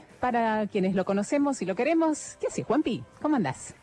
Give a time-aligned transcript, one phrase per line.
[0.00, 2.36] Juanpi, para quienes lo conocemos y lo queremos.
[2.40, 3.04] ¿Qué haces, Juanpi?
[3.22, 3.74] ¿Cómo andás?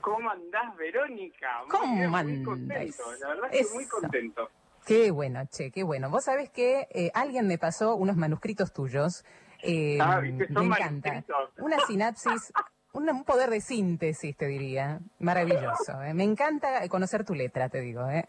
[0.00, 1.62] ¿Cómo andás, Verónica?
[1.68, 2.24] ¿Cómo muy, andás?
[2.24, 4.50] Muy contento, la verdad que muy contento.
[4.86, 6.08] Qué bueno, che, qué bueno.
[6.08, 9.24] Vos sabés que eh, alguien me pasó unos manuscritos tuyos.
[9.62, 10.22] eh, Ah.
[10.54, 11.24] Son me encanta.
[11.58, 12.50] Una sinapsis,
[12.94, 15.00] un poder de síntesis, te diría.
[15.18, 16.02] Maravilloso.
[16.02, 16.14] eh.
[16.14, 18.08] Me encanta conocer tu letra, te digo.
[18.08, 18.24] ¿eh?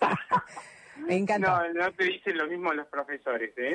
[0.96, 1.68] me encanta.
[1.68, 3.72] No, no te dicen lo mismo los profesores, ¿eh?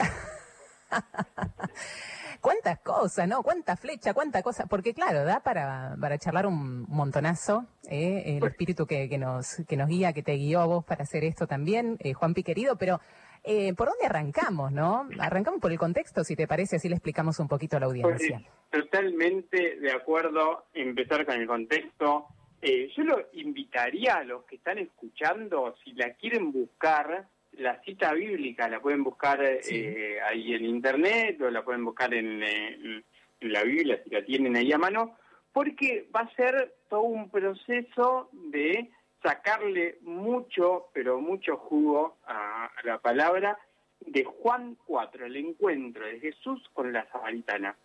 [2.45, 3.41] Cuántas cosas, ¿no?
[3.41, 4.67] Cuánta flecha, cuánta cosa.
[4.67, 7.65] Porque claro, da para, para charlar un montonazo.
[7.89, 8.37] ¿eh?
[8.37, 11.23] El espíritu que, que nos, que nos guía, que te guió a vos para hacer
[11.23, 12.75] esto también, eh, Juanpi querido.
[12.75, 13.01] Pero,
[13.43, 15.09] eh, ¿por dónde arrancamos, no?
[15.17, 18.03] Arrancamos por el contexto, si te parece, así le explicamos un poquito a la Pues,
[18.03, 18.43] audiencia.
[18.69, 22.27] totalmente de acuerdo empezar con el contexto.
[22.61, 27.27] Eh, yo lo invitaría a los que están escuchando, si la quieren buscar,
[27.57, 29.75] la cita bíblica la pueden buscar Sí.
[29.85, 33.03] eh, ahí en internet o la pueden buscar en, en
[33.41, 35.17] la Biblia si la tienen ahí a mano,
[35.53, 38.89] porque va a ser todo un proceso de
[39.23, 43.57] sacarle mucho, pero mucho jugo a, a la palabra
[44.01, 47.75] de Juan 4, el encuentro de Jesús con la samaritana.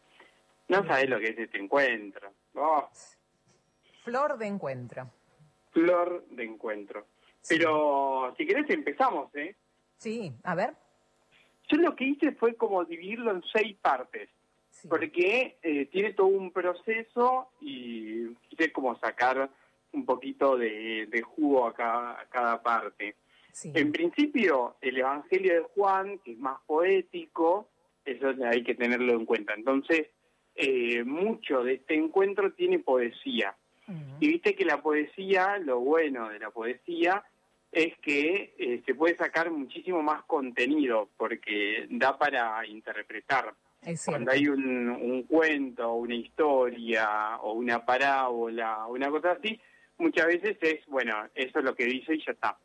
[0.69, 2.33] No sabés lo que es este encuentro.
[2.55, 2.89] Oh,
[4.05, 5.09] Flor de encuentro.
[5.73, 7.07] flor de encuentro.
[7.49, 9.57] Pero si querés empezamos, ¿eh?
[9.97, 10.75] Sí, a ver.
[11.69, 14.29] Yo lo que hice fue como dividirlo en seis partes,
[14.71, 14.87] Sí.
[14.89, 19.51] porque eh, tiene todo un proceso y quise como sacar
[19.93, 23.17] un poquito de, de jugo a cada, a cada parte.
[23.53, 23.73] Sí.
[23.75, 27.69] En principio, el Evangelio de Juan, que es más poético,
[28.05, 29.55] eso hay que tenerlo en cuenta.
[29.55, 30.07] Entonces,
[30.55, 33.57] eh, mucho de este encuentro tiene poesía.
[34.21, 37.25] Y viste que la poesía, lo bueno de la poesía,
[37.73, 43.55] es que eh, se puede sacar muchísimo más contenido, porque da para interpretar.
[44.05, 49.59] Cuando hay un, un cuento, una historia, o una parábola, o una cosa así,
[49.99, 52.59] muchas veces es, bueno, eso es lo que dice y ya está.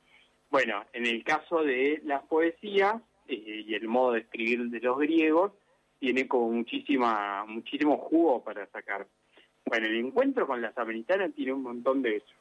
[0.49, 2.95] Bueno, en el caso de las poesías
[3.27, 5.53] eh, y el modo de escribir de los griegos,
[5.99, 9.07] tiene como muchísima, muchísimo jugo para sacar.
[9.65, 12.33] Bueno, el encuentro con la samaritana tiene un montón de eso.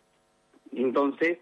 [0.73, 1.39] Entonces,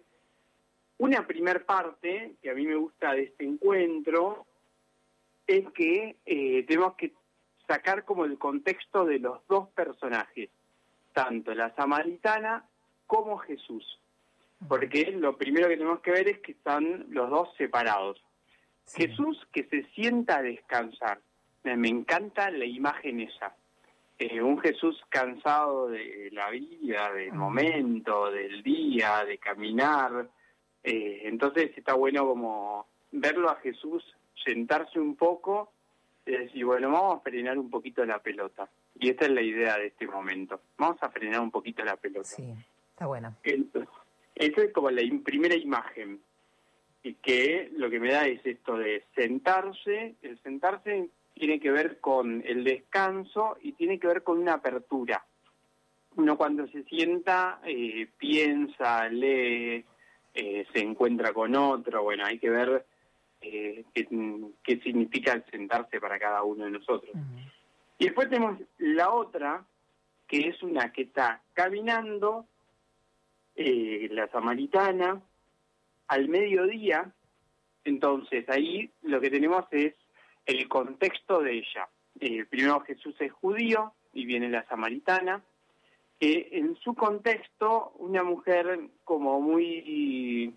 [1.02, 4.46] una primer parte que a mí me gusta de este encuentro
[5.48, 7.12] es que eh, tenemos que
[7.66, 10.48] sacar como el contexto de los dos personajes,
[11.12, 12.64] tanto la samaritana
[13.08, 13.98] como Jesús.
[14.68, 18.22] Porque lo primero que tenemos que ver es que están los dos separados.
[18.84, 19.08] Sí.
[19.08, 21.18] Jesús que se sienta a descansar.
[21.64, 23.56] Me encanta la imagen esa.
[24.20, 30.28] Eh, un Jesús cansado de la vida, del momento, del día, de caminar.
[30.84, 34.04] Eh, entonces está bueno como verlo a Jesús
[34.44, 35.72] sentarse un poco
[36.26, 38.68] y decir, bueno, vamos a frenar un poquito la pelota.
[38.98, 40.60] Y esta es la idea de este momento.
[40.78, 42.24] Vamos a frenar un poquito la pelota.
[42.28, 42.52] Sí,
[42.90, 43.34] está bueno.
[44.34, 46.20] Esa es como la im- primera imagen.
[47.04, 50.14] Y que lo que me da es esto de sentarse.
[50.22, 55.24] El sentarse tiene que ver con el descanso y tiene que ver con una apertura.
[56.16, 59.84] Uno cuando se sienta eh, piensa, lee,
[60.34, 62.02] eh, se encuentra con otro.
[62.02, 62.86] Bueno, hay que ver
[63.40, 64.08] eh, qué,
[64.62, 67.14] qué significa sentarse para cada uno de nosotros.
[67.98, 69.64] Y después tenemos la otra,
[70.26, 72.46] que es una que está caminando,
[73.54, 75.20] eh, la samaritana,
[76.08, 77.12] al mediodía.
[77.84, 79.94] Entonces ahí lo que tenemos es
[80.46, 81.88] el contexto de ella.
[82.48, 85.42] Primero Jesús es judío y viene la samaritana.
[86.22, 90.54] Que en su contexto, una mujer como muy,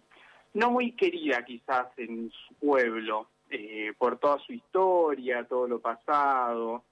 [0.54, 6.84] no muy querida quizás en su pueblo, eh, por toda su historia, todo lo pasado.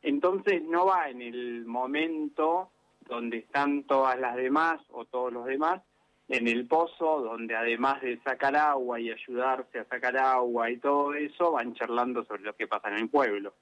[0.00, 2.70] Entonces no va en el momento
[3.06, 5.82] donde están todas las demás o todos los demás,
[6.26, 11.12] en el pozo, donde además de sacar agua y ayudarse a sacar agua y todo
[11.12, 13.52] eso, van charlando sobre lo que pasa en el pueblo.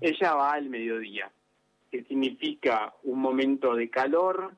[0.00, 1.28] Ella va al mediodía,
[1.92, 4.54] que significa un momento de calor,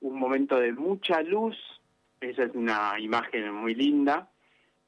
[0.00, 1.56] un momento de mucha luz,
[2.20, 4.30] esa es una imagen muy linda,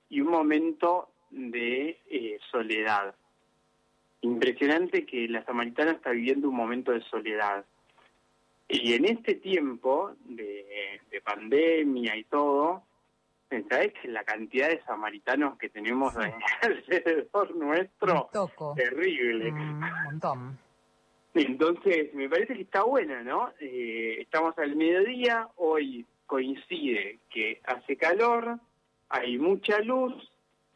[0.09, 3.15] y un momento de eh, soledad.
[4.21, 7.65] Impresionante que la samaritana está viviendo un momento de soledad.
[8.69, 12.85] Y en este tiempo de, de pandemia y todo,
[13.69, 16.21] ¿sabes que la cantidad de samaritanos que tenemos Sí.
[16.63, 18.29] alrededor nuestro?
[18.33, 18.75] Toco.
[18.77, 19.51] Terrible.
[19.51, 20.70] Un montón.
[21.35, 23.53] Entonces, me parece que está buena, ¿no?
[23.61, 28.59] Eh, estamos al mediodía, hoy coincide que hace calor,
[29.09, 30.15] hay mucha luz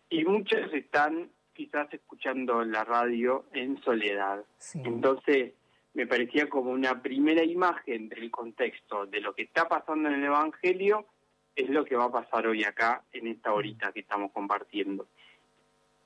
[0.09, 4.45] y muchos están quizás escuchando la radio en soledad.
[4.75, 5.53] Entonces,
[5.95, 10.25] me parecía como una primera imagen del contexto de lo que está pasando en el
[10.25, 11.07] Evangelio,
[11.55, 15.07] es lo que va a pasar hoy acá en esta horita que estamos compartiendo.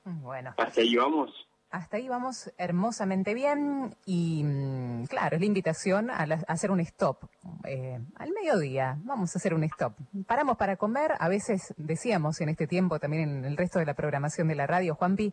[0.03, 0.53] Bueno.
[0.57, 1.48] Hasta ahí vamos.
[1.71, 7.25] Hasta ahí vamos hermosamente bien y mm, claro, es la invitación a, hacer un stop.
[7.63, 9.93] Eh, al mediodía vamos a hacer un stop.
[10.25, 13.93] Paramos para comer, a veces decíamos en este tiempo, también en el resto de la
[13.93, 15.31] programación de la radio, Juanpi,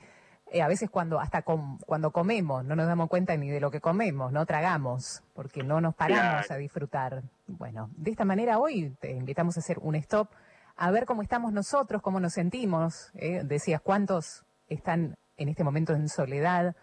[0.53, 3.81] eh, a veces cuando hasta cuando comemos no nos damos cuenta ni de lo que
[3.81, 7.23] comemos, no tragamos, porque no nos paramos a disfrutar.
[7.47, 10.29] Bueno, de esta manera hoy te invitamos a hacer un stop,
[10.77, 13.11] a ver cómo estamos nosotros, cómo nos sentimos.
[13.15, 16.75] Eh, decías, ¿cuántos están en este momento en soledad,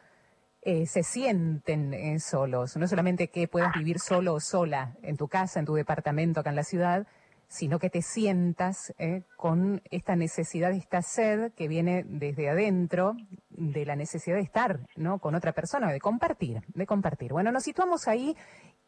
[0.62, 2.78] eh, se sienten eh, solos.
[2.78, 6.52] No solamente que puedas vivir solo o sola en tu casa, en tu departamento, acá
[6.52, 7.06] en la ciudad,
[7.48, 13.16] sino que te sientas eh, con esta necesidad, esta sed que viene desde adentro,
[13.50, 15.20] de la necesidad de estar ¿no?
[15.20, 17.32] con otra persona, de compartir, de compartir.
[17.32, 18.36] Bueno, nos situamos ahí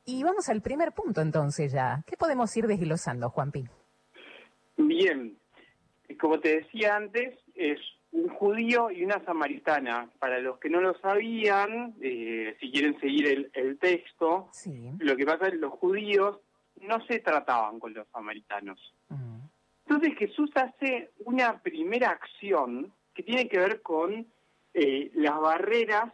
[0.05, 2.03] y vamos al primer punto entonces ya.
[2.07, 3.65] ¿Qué podemos ir desglosando, Juanpi?
[4.77, 5.37] Bien,
[6.19, 7.79] como te decía antes, es
[8.15, 10.09] un judío y una samaritana.
[10.19, 14.49] Para los que no lo sabían, eh, si quieren seguir el, texto,
[14.99, 16.39] lo que pasa es que los judíos
[16.81, 18.93] no se trataban con los samaritanos.
[19.87, 24.25] Entonces Jesús hace una primera acción que tiene que ver con
[24.73, 26.11] eh, las barreras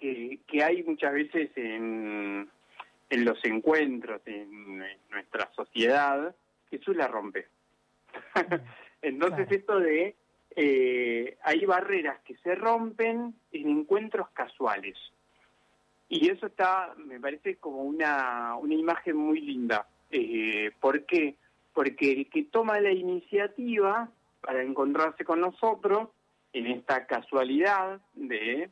[0.00, 2.48] que, que, hay muchas veces en,
[3.10, 4.78] en los encuentros, en,
[5.10, 6.34] nuestra sociedad.
[6.70, 7.46] Jesús la rompe.
[9.02, 10.16] Entonces esto de
[10.56, 14.96] eh, hay barreras que se rompen en encuentros casuales.
[16.08, 19.86] Y eso está, me parece como una, una imagen muy linda.
[20.10, 21.36] Eh, ¿Por qué?
[21.72, 24.10] Porque el que toma la iniciativa
[24.42, 26.08] para encontrarse con nosotros
[26.52, 28.68] en esta casualidad de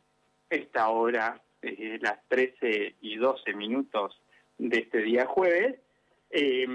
[0.51, 4.21] esta hora, eh, las 13 y 12 minutos
[4.59, 5.79] de este día jueves,
[6.31, 6.67] eh,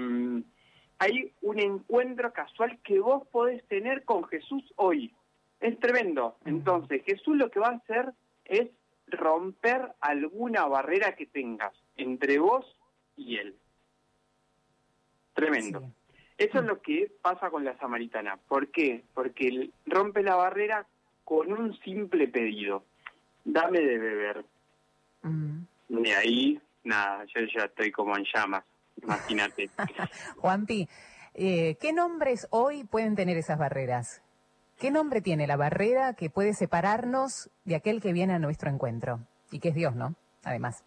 [0.98, 5.14] hay un encuentro casual que vos podés tener con Jesús hoy.
[5.60, 6.36] Es tremendo.
[6.44, 8.12] Entonces, Jesús lo que va a hacer
[8.44, 8.68] es
[9.08, 12.64] romper alguna barrera que tengas entre vos
[13.16, 13.54] y Él.
[15.34, 15.82] Tremendo.
[16.38, 18.36] Eso es lo que pasa con la samaritana.
[18.48, 19.04] ¿Por qué?
[19.14, 20.86] Porque él rompe la barrera
[21.24, 22.84] con un simple pedido.
[23.44, 24.44] Dame de beber.
[25.88, 28.64] Y ahí, nada, yo ya estoy como en llamas
[29.02, 29.70] imagínate.
[30.36, 30.88] Juanpi,
[31.34, 34.22] eh, ¿qué nombres hoy pueden tener esas barreras?
[34.78, 39.20] ¿Qué nombre tiene la barrera que puede separarnos de aquel que viene a nuestro encuentro?
[39.50, 40.14] Y que es Dios, ¿no?
[40.44, 40.84] Además.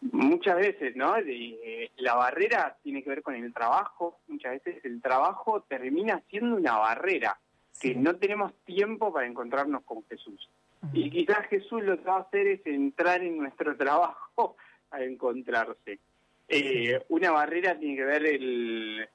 [0.00, 1.16] Muchas veces, ¿no?
[1.16, 4.20] Eh, la barrera tiene que ver con el trabajo.
[4.28, 7.38] Muchas veces el trabajo termina siendo una barrera,
[7.80, 10.48] que no tenemos tiempo para encontrarnos con Jesús.
[10.92, 14.56] Y quizás Jesús lo que va a hacer es entrar en nuestro trabajo
[14.90, 15.98] a encontrarse.
[16.48, 19.08] Eh, una barrera tiene que ver el...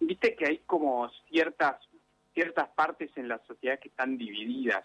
[0.00, 1.76] Viste que hay como ciertas
[2.34, 4.84] ciertas partes en la sociedad que están divididas.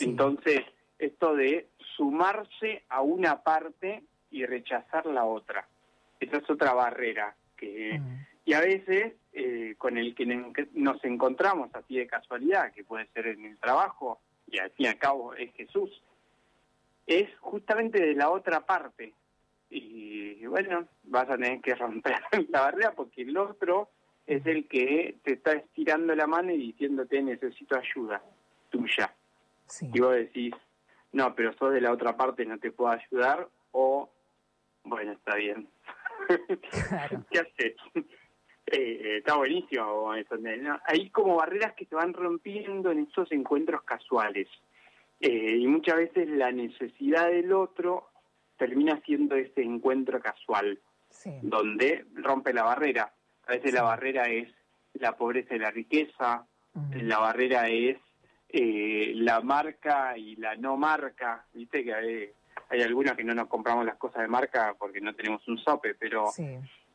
[0.00, 0.62] Entonces,
[0.98, 5.66] esto de sumarse a una parte y rechazar la otra.
[6.18, 7.34] Esa es otra barrera.
[7.56, 8.26] que mm.
[8.44, 10.26] Y a veces, eh, con el que
[10.72, 14.88] nos encontramos así de casualidad, que puede ser en el trabajo, y al fin y
[14.88, 16.02] al cabo es Jesús,
[17.06, 19.12] es justamente de la otra parte,
[19.72, 22.16] y bueno, vas a tener que romper
[22.50, 23.88] la barrera porque el otro
[24.26, 28.22] es el que te está estirando la mano y diciéndote necesito ayuda
[28.70, 29.14] tuya.
[29.80, 30.54] Y vos decís,
[31.12, 34.10] no, pero sos de la otra parte, no te puedo ayudar, o
[34.84, 35.68] bueno, está bien.
[37.30, 37.76] ¿Qué haces?
[38.64, 40.36] Eh, está buenísimo eso.
[40.86, 44.48] Hay como barreras que se van rompiendo en esos encuentros casuales.
[45.20, 48.11] Eh, y muchas veces la necesidad del otro
[48.62, 50.78] termina siendo ese encuentro casual,
[51.42, 53.12] donde rompe la barrera.
[53.48, 54.48] A veces la barrera es
[54.94, 56.46] la pobreza y la riqueza,
[56.92, 57.98] la barrera es
[58.48, 62.30] eh, la marca y la no marca, viste que hay,
[62.68, 65.96] hay algunas que no nos compramos las cosas de marca porque no tenemos un sope,
[65.96, 66.26] pero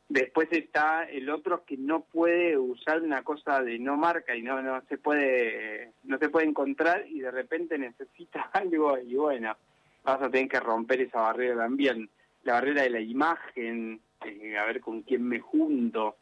[0.08, 4.62] después está el otro que no puede usar una cosa de no marca y no
[4.62, 9.58] no se puede no se puede encontrar y de repente necesita algo y bueno
[10.04, 12.10] vas a tener que romper esa barrera también,
[12.44, 16.18] la barrera de la imagen, eh, a ver con quién me junto.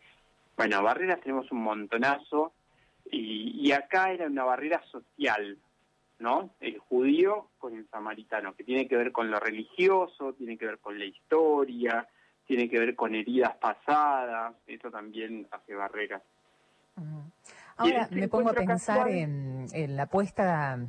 [0.58, 2.54] Bueno, barreras tenemos un montonazo
[3.12, 5.58] y, acá era una barrera social,
[6.20, 6.50] ¿no?
[6.60, 10.80] El judío con el samaritano, que tiene que ver con lo religioso, tiene que ver
[10.80, 12.08] con la historia,
[12.48, 16.22] tiene que ver con heridas pasadas, eso también hace barreras.
[17.78, 20.80] Ahora me pongo a pensar en, en, la puesta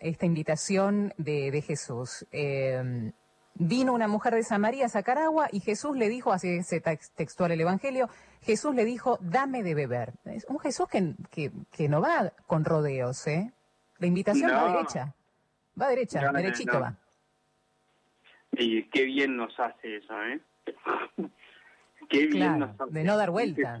[0.00, 2.26] esta invitación de, de Jesús.
[2.32, 3.12] Eh,
[3.58, 6.68] vino una mujer de Samaria a sacar agua y Jesús le dijo, así es
[7.16, 8.08] textual el Evangelio,
[8.42, 10.12] Jesús le dijo, dame de beber.
[10.24, 13.52] Es un Jesús que, que, que no va con rodeos, ¿eh?
[13.98, 15.14] La invitación va derecha,
[15.80, 16.96] va derecha, derechito va.
[18.52, 20.40] Y qué bien nos hace eso, ¿eh?
[22.08, 22.92] qué bien nos hace.
[22.92, 23.78] De no dar vuelta.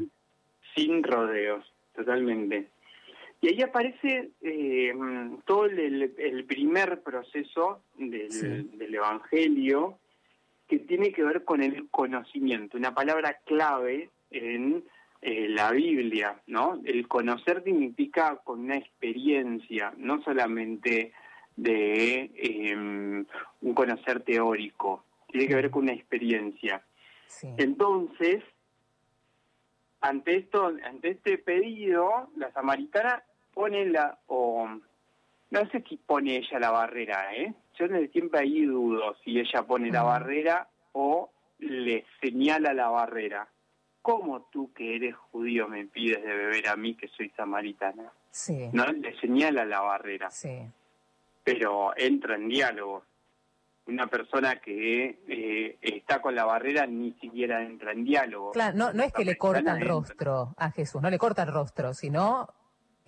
[0.74, 1.64] Sin rodeos,
[1.94, 2.68] totalmente.
[3.40, 4.92] Y ahí aparece eh,
[5.44, 9.98] todo el, primer proceso del, del, Evangelio
[10.66, 14.84] que tiene que ver con el conocimiento, una palabra clave en
[15.22, 16.80] eh, la Biblia, ¿no?
[16.84, 21.12] El conocer significa con una experiencia, no solamente
[21.56, 23.26] de em,
[23.62, 26.84] un conocer teórico, tiene que ver con una experiencia.
[27.56, 28.44] Entonces,
[30.00, 33.24] ante esto, ante este pedido, la samaritana
[33.58, 34.68] pone la, o
[35.50, 37.52] no sé si pone ella la barrera, ¿eh?
[37.76, 43.48] Yo siempre ahí dudo si ella pone la barrera o le señala la barrera.
[44.00, 48.12] ¿Cómo tú que eres judío me pides de beber a mí que soy samaritana?
[48.30, 48.70] Sí.
[48.72, 50.30] No le señala la barrera.
[50.30, 50.60] Sí.
[51.42, 53.02] Pero entra en diálogo
[53.88, 58.52] una persona que eh, está con la barrera ni siquiera entra en diálogo.
[58.52, 61.52] Claro, no, no es que le corta el rostro a Jesús, no le corta el
[61.52, 62.48] rostro, sino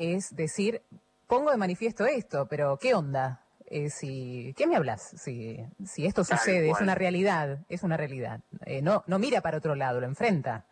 [0.01, 0.81] es decir,
[1.27, 3.45] pongo de manifiesto esto, pero ¿qué onda?
[3.67, 5.11] Eh, si, ¿Qué me hablas?
[5.11, 8.41] Si, si esto sucede, es una realidad, es una realidad.
[8.65, 10.65] Eh, no, no mira para otro lado, lo enfrenta.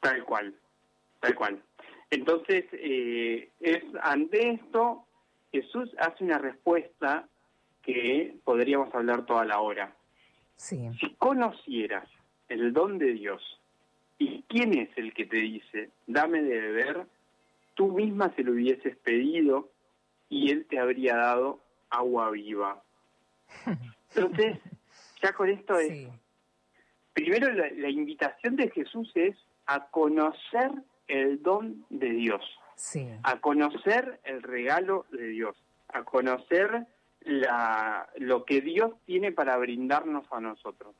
[0.00, 0.54] Tal cual,
[1.20, 1.62] tal cual.
[2.10, 5.04] Entonces, eh, es ante esto,
[5.52, 7.28] Jesús hace una respuesta
[7.82, 9.94] que podríamos hablar toda la hora.
[10.56, 12.08] Si conocieras
[12.48, 13.42] el don de Dios
[14.18, 17.06] y quién es el que te dice, dame de beber,
[17.80, 19.70] tú misma se lo hubieses pedido
[20.28, 22.82] y él te habría dado agua viva.
[24.14, 24.58] Entonces,
[25.22, 26.06] ya con esto es...
[27.14, 29.34] Primero, la, invitación de Jesús es
[29.64, 30.70] a conocer
[31.08, 32.42] el don de Dios,
[33.22, 35.56] a conocer el regalo de Dios,
[35.88, 36.86] a conocer
[37.22, 40.94] la, lo que Dios tiene para brindarnos a nosotros.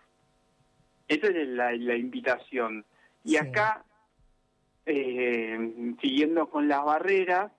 [1.08, 2.86] Esa es la, invitación.
[3.22, 3.84] Y acá,
[4.90, 7.52] eh, siguiendo con las barreras,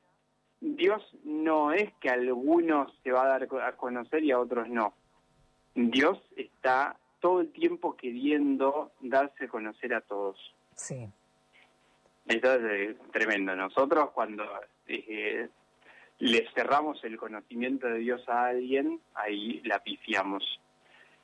[0.60, 4.70] Dios no es que a algunos se va a dar a conocer y a otros
[4.70, 4.94] no.
[5.74, 10.38] Dios está todo el tiempo queriendo darse a conocer a todos.
[10.76, 11.10] Sí.
[12.28, 13.56] Eso es eh, tremendo.
[13.56, 14.44] Nosotros cuando
[14.88, 15.48] eh,
[16.20, 20.60] le cerramos el conocimiento de Dios a alguien, ahí la pifiamos,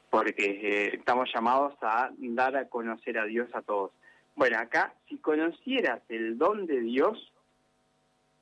[0.09, 3.91] porque eh, estamos llamados a dar a conocer a Dios a todos.
[4.38, 7.34] Bueno, acá, si conocieras el don de Dios,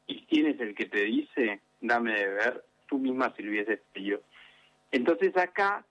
[0.07, 3.79] y tienes el que te dice, dame de ver, tú misma si lo hubieses.
[4.91, 5.85] Entonces acá,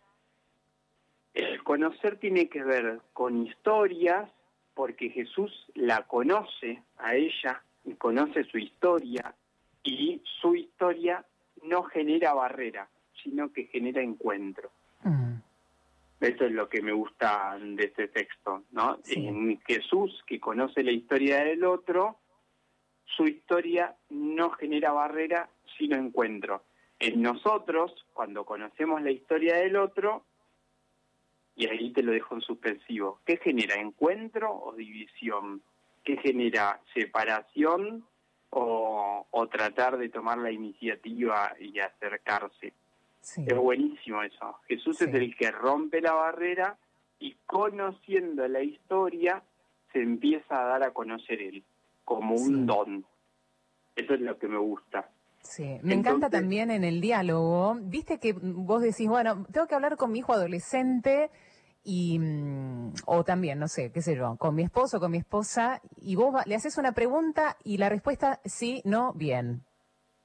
[1.32, 4.30] el conocer tiene que ver con historias,
[4.74, 9.34] porque Jesús la conoce a ella, y conoce su historia,
[9.82, 11.24] y su historia
[11.62, 12.90] no genera barrera,
[13.22, 14.70] sino que genera encuentro.
[15.02, 15.36] Mm.
[16.24, 18.98] Eso es lo que me gusta de este texto, ¿no?
[19.06, 22.18] En Jesús, que conoce la historia del otro,
[23.04, 26.64] su historia no genera barrera, sino encuentro.
[26.98, 30.24] En nosotros, cuando conocemos la historia del otro,
[31.56, 35.62] y ahí te lo dejo en suspensivo, ¿qué genera encuentro o división?
[36.02, 38.04] ¿Qué genera separación
[38.56, 42.72] o, tratar de tomar la iniciativa y acercarse.
[43.36, 44.56] Es buenísimo eso.
[44.68, 46.76] Jesús es el que rompe la barrera
[47.18, 49.42] y conociendo la historia
[49.92, 51.64] se empieza a dar a conocer él
[52.04, 53.04] como un don.
[53.96, 55.08] Eso es lo que me gusta.
[55.40, 57.76] Sí, me encanta también en el diálogo.
[57.80, 61.30] Viste que vos decís, bueno, tengo que hablar con mi hijo adolescente
[61.84, 65.82] y mm, o también, no sé, qué sé yo, con mi esposo, con mi esposa,
[66.00, 69.62] y vos le haces una pregunta y la respuesta sí, no, bien.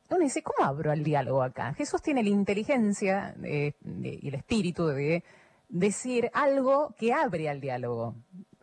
[0.09, 1.73] Uno dice, ¿cómo abro el diálogo acá?
[1.73, 5.23] Jesús tiene la inteligencia y el espíritu de
[5.67, 8.15] decir algo que abre al diálogo.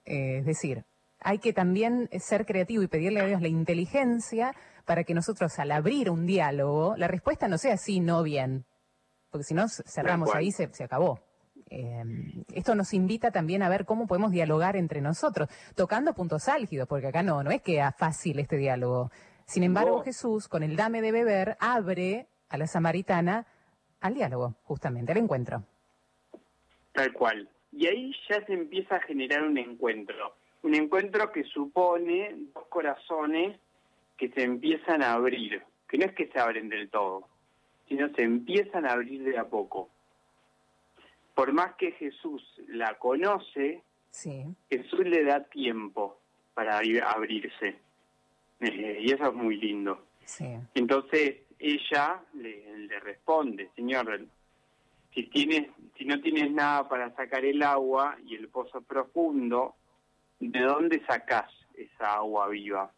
[0.04, 0.84] es decir,
[1.20, 5.72] hay que también ser creativo y pedirle a Dios la inteligencia para que nosotros al
[5.72, 8.64] abrir un diálogo, la respuesta no sea sí, no, bien.
[9.30, 11.20] Porque si no, cerramos ahí, se, se acabó.
[11.68, 16.86] Em, esto nos invita también a ver cómo podemos dialogar entre nosotros, tocando puntos álgidos,
[16.86, 19.10] porque acá no, no es que sea fácil este diálogo.
[19.46, 23.46] Sin embargo, Jesús, con el dame de beber, abre a la samaritana
[24.00, 25.62] al diálogo, justamente, al encuentro.
[26.92, 27.48] Tal cual.
[27.72, 30.34] Y ahí ya se empieza a generar un encuentro.
[30.62, 33.58] Un encuentro que supone dos corazones
[34.16, 37.28] que se empiezan a abrir, que no es que se abren del todo,
[37.88, 39.90] sino se empiezan a abrir de a poco.
[41.34, 43.82] Por más que Jesús la conoce,
[44.70, 46.18] Jesús le da tiempo
[46.54, 47.85] para abrirse.
[48.60, 50.06] Eh, y eso es muy lindo.
[50.74, 54.26] Entonces ella le, le, responde, Señor,
[55.14, 59.76] si tienes, si no tienes nada para sacar el agua y el pozo profundo,
[60.40, 62.92] ¿de dónde sacás esa agua viva?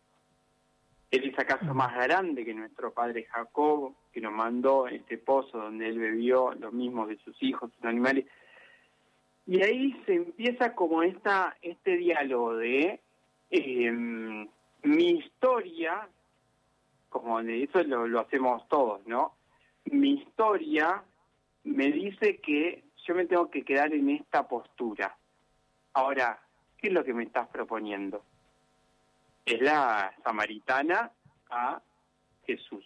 [1.10, 5.98] Él acaso más grande que nuestro padre Jacob, que nos mandó este pozo donde él
[5.98, 8.26] bebió lo mismo de sus hijos, sus animales.
[9.46, 13.00] Y ahí se empieza como esta, este diálogo de
[13.50, 14.46] em,
[14.82, 16.08] mi historia,
[17.08, 19.34] como de eso lo, lo hacemos todos, ¿no?
[19.84, 21.02] Mi historia
[21.64, 25.16] me dice que yo me tengo que quedar en esta postura.
[25.94, 26.40] Ahora,
[26.76, 28.22] ¿qué es lo que me estás proponiendo?
[29.54, 31.10] es la samaritana
[31.50, 31.80] a
[32.46, 32.84] Jesús.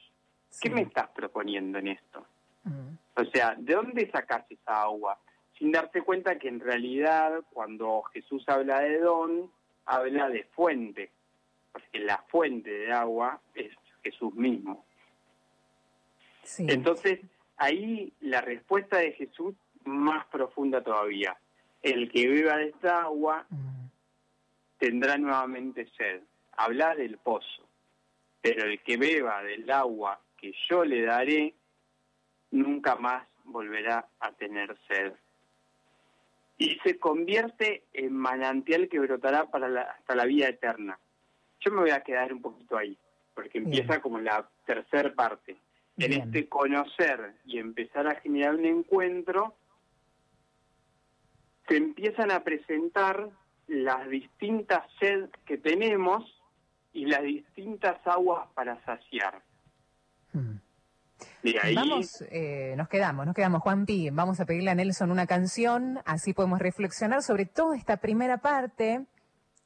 [0.60, 2.26] ¿Qué me estás proponiendo en esto?
[3.16, 5.18] O sea, ¿de dónde sacas esa agua?
[5.58, 9.50] Sin darte cuenta que en realidad cuando Jesús habla de don,
[9.86, 11.10] habla de fuente,
[11.92, 14.84] la fuente de agua es Jesús mismo.
[16.58, 17.20] Entonces,
[17.56, 21.36] ahí la respuesta de Jesús más profunda todavía.
[21.82, 23.86] El que beba de esta agua mm.
[24.78, 26.22] tendrá nuevamente sed
[26.56, 27.66] habla del pozo,
[28.40, 31.54] pero el que beba del agua que yo le daré,
[32.50, 35.12] nunca más volverá a tener sed.
[36.58, 40.98] Y se convierte en manantial que brotará para hasta la vida eterna.
[41.64, 42.96] Yo me voy a quedar un poquito ahí,
[43.34, 45.56] porque empieza como la tercera parte.
[45.98, 49.54] En este conocer y empezar a generar un encuentro,
[51.68, 53.28] se empiezan a presentar
[53.68, 56.24] las distintas sed que tenemos
[56.92, 59.42] y las distintas aguas para saciar.
[60.32, 60.56] Hmm.
[61.62, 61.74] ahí...
[61.74, 64.10] Vamos, eh, nos quedamos, nos quedamos, Juan Pi.
[64.10, 69.06] Vamos a pedirle a Nelson una canción, así podemos reflexionar sobre toda esta primera parte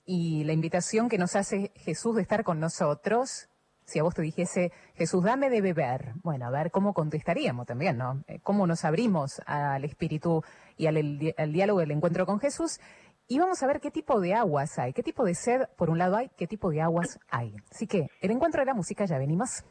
[0.07, 3.49] y la invitación que nos hace Jesús de estar con nosotros.
[3.85, 7.99] Si a vos te dijese, Jesús, dame de beber, bueno, a ver cómo contestaríamos también,
[7.99, 8.25] ¿no?
[8.27, 10.43] Eh, ¿Cómo nos abrimos al espíritu
[10.77, 12.81] y al, diálogo del encuentro con Jesús?
[13.29, 15.99] Y vamos a ver qué tipo de aguas hay, qué tipo de sed, por un
[15.99, 17.55] lado hay, qué tipo de aguas hay.
[17.71, 19.65] Así que el encuentro de la música ya venimos.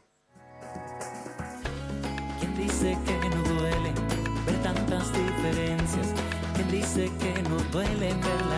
[2.38, 3.92] ¿Quién dice que no duele
[4.46, 6.14] ver tantas diferencias?
[6.54, 8.55] ¿Quién dice que no duele ver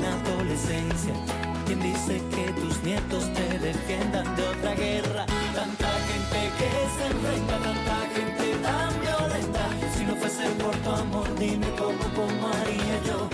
[0.00, 1.14] plena adolescencia.
[1.66, 5.26] ¿Quién dice que tus nietos te defiendan de otra guerra?
[5.54, 9.20] Tanta gente que se enfrenta, tanta gente tan violenta
[10.10, 13.28] no fuese por tu amor, dime cómo, cómo haría yo.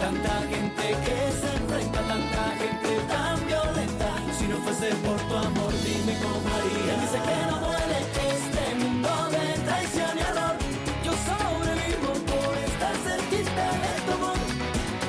[0.00, 4.08] Tanta gente que se enfrenta, tanta gente tan violenta.
[4.38, 6.94] Si no fuese por tu amor, dime cómo haría.
[7.02, 7.98] Dice que no duele
[8.34, 10.54] este mundo de traición y error.
[11.06, 14.38] Yo sobrevivo por estar cerquita de tu amor.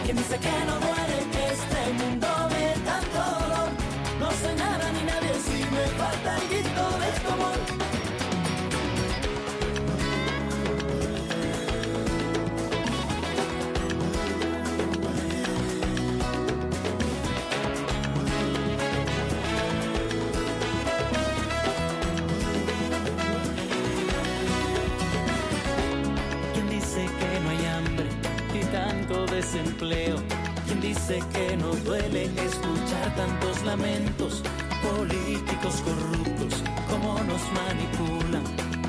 [0.05, 0.98] Quien dice que no duele
[29.51, 30.17] desempleo.
[30.65, 34.43] Quien dice que no duele escuchar tantos lamentos,
[34.83, 38.43] políticos corruptos, como nos manipulan.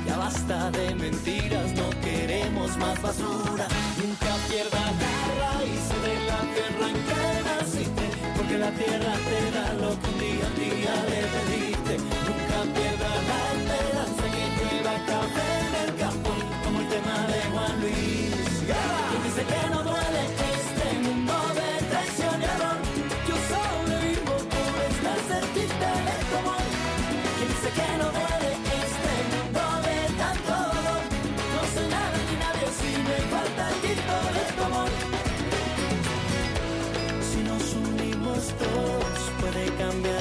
[0.05, 3.65] Ya basta de mentiras, no queremos más basura.
[3.97, 8.05] Nunca pierda la raíz de la tierra en que naciste,
[8.37, 11.93] porque la tierra te da lo que un día a día le pediste.
[12.27, 15.50] Nunca pierda la esperanza que lleva café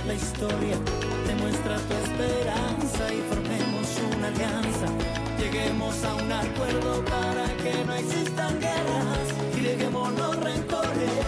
[0.06, 0.76] la historia,
[1.26, 4.86] demuestra tu esperanza y formemos una alianza.
[5.38, 11.19] Lleguemos a un acuerdo para que no existan guerras y dejemos los rencores.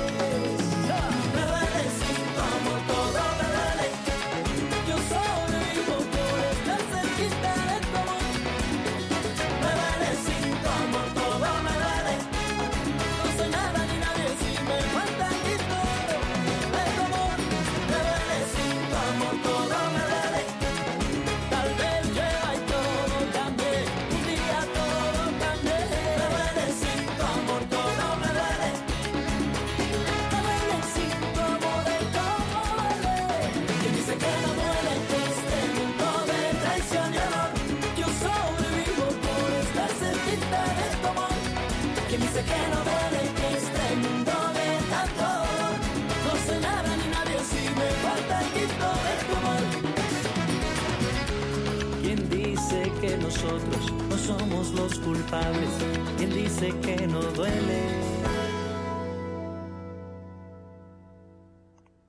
[53.03, 55.71] Que nosotros no somos los culpables?
[56.17, 57.81] ¿Quién dice que no duele?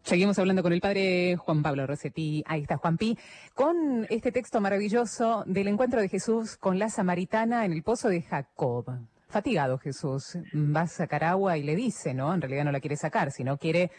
[0.03, 3.17] Seguimos hablando con el padre Juan Pablo Rosetti, ahí está Juan Pi,
[3.55, 8.21] con este texto maravilloso del encuentro de Jesús con la samaritana en el pozo de
[8.21, 8.85] Jacob.
[9.33, 12.31] Fatigado Jesús, va a sacar agua y le dice, ¿no?
[12.33, 13.89] En realidad no la quiere sacar, sino quiere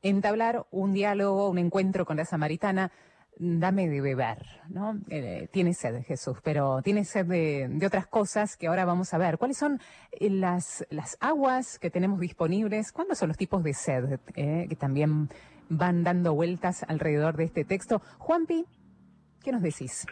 [0.00, 2.90] entablar un diálogo, un encuentro con la samaritana.
[3.36, 4.38] Dame de beber,
[4.70, 4.98] ¿no?
[5.10, 9.18] Eh, tiene sed Jesús, pero tiene sed de, de, otras cosas que ahora vamos a
[9.18, 9.36] ver.
[9.36, 9.78] ¿Cuáles son
[10.10, 12.90] eh, las, las aguas que tenemos disponibles?
[12.90, 15.28] ¿Cuáles son los tipos de sed eh, que también
[15.68, 18.00] van dando vueltas alrededor de este texto.
[18.18, 18.64] Juanpi,
[19.42, 20.06] ¿qué nos decís?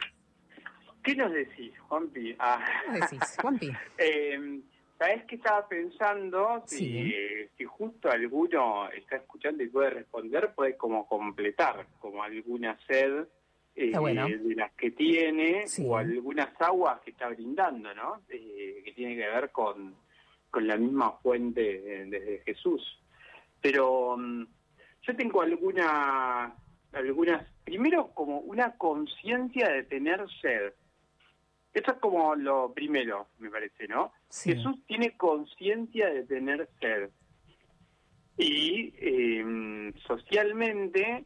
[1.07, 2.35] ¿Qué nos decís, Juanpi?
[2.41, 2.65] Ah.
[2.85, 3.71] ¿Qué nos decís, Juanpi?
[3.99, 4.61] eh,
[4.99, 6.65] ¿Sabes qué estaba pensando?
[6.67, 7.13] Si, Sí.
[7.15, 13.29] eh, si justo alguno está escuchando y puede responder, puede como completar, como alguna sed
[13.77, 14.27] eh, bueno.
[14.27, 15.85] de las que tiene Sí.
[15.87, 18.23] o algunas aguas que está brindando, ¿no?
[18.29, 19.95] Eh, que tiene que ver con,
[20.51, 22.83] con la misma fuente de, de Jesús.
[23.61, 24.45] Pero mm,
[25.03, 26.53] yo tengo alguna,
[26.93, 30.73] algunas, primero como una conciencia de tener sed.
[31.77, 34.11] Eso es como lo primero, me parece, ¿no?
[34.31, 34.55] Sí.
[34.55, 37.11] Jesús tiene conciencia de tener sed.
[38.39, 41.25] Y eh, socialmente,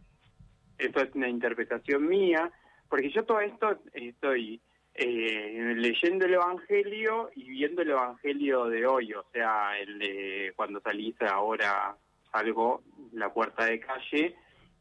[0.76, 2.50] esto es una interpretación mía,
[2.88, 4.60] porque yo todo esto estoy
[4.94, 10.80] eh, leyendo el Evangelio y viendo el Evangelio de hoy, o sea, el de cuando
[10.80, 11.96] salís ahora,
[12.32, 12.82] salgo
[13.12, 14.34] la puerta de calle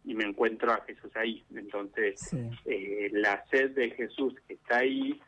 [0.04, 1.44] y me encuentro a Jesús ahí.
[1.54, 2.50] Entonces, Sí.
[2.66, 5.22] eh, la sed de Jesús que está ahí,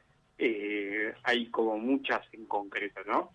[0.44, 3.32] eh, hay como muchas en concreto, ¿no?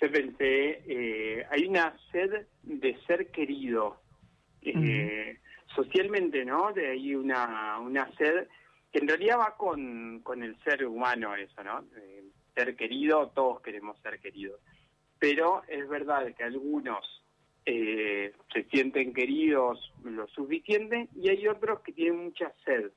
[0.00, 4.00] Yo pensé, eh, hay una sed de ser querido,
[4.62, 5.38] eh,
[5.74, 6.72] socialmente, ¿no?
[6.72, 8.46] De ahí una, una sed
[8.92, 11.84] que en realidad va con, con el ser humano eso, ¿no?
[12.54, 14.60] Ser querido, todos queremos ser queridos.
[15.18, 17.04] Pero es verdad que algunos
[17.66, 22.92] eh, se sienten queridos lo suficiente y hay otros que tienen mucha sed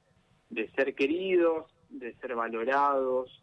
[0.51, 3.41] de ser queridos, de ser valorados,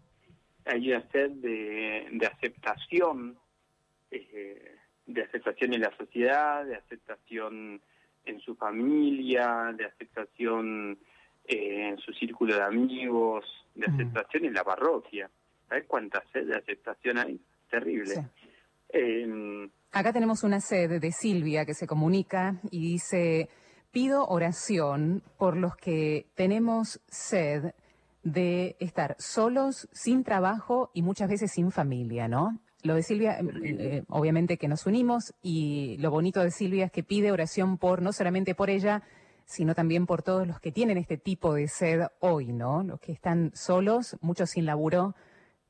[0.64, 3.36] hay una sed de, de aceptación,
[4.10, 7.80] eh, de aceptación en la sociedad, de aceptación
[8.24, 10.98] en su familia, de aceptación
[11.46, 13.94] eh, en su círculo de amigos, de Mm.
[13.94, 15.30] aceptación en la parroquia.
[15.68, 17.38] ¿Sabes cuánta sed de aceptación hay?
[17.70, 18.14] Terrible.
[18.14, 18.20] Sí.
[18.90, 23.48] Eh, Acá tenemos una sed de Silvia que se comunica y dice,
[23.92, 27.74] pido oración por los que tenemos sed
[28.24, 32.60] de estar solos, sin trabajo y muchas veces sin familia, ¿no?
[32.82, 36.92] Lo de Silvia, eh, eh, obviamente que nos unimos y lo bonito de Silvia es
[36.92, 39.02] que pide oración por, no solamente por ella,
[39.46, 42.82] sino también por todos los que tienen este tipo de sed hoy, ¿no?
[42.82, 45.14] Los que están solos, muchos sin laburo,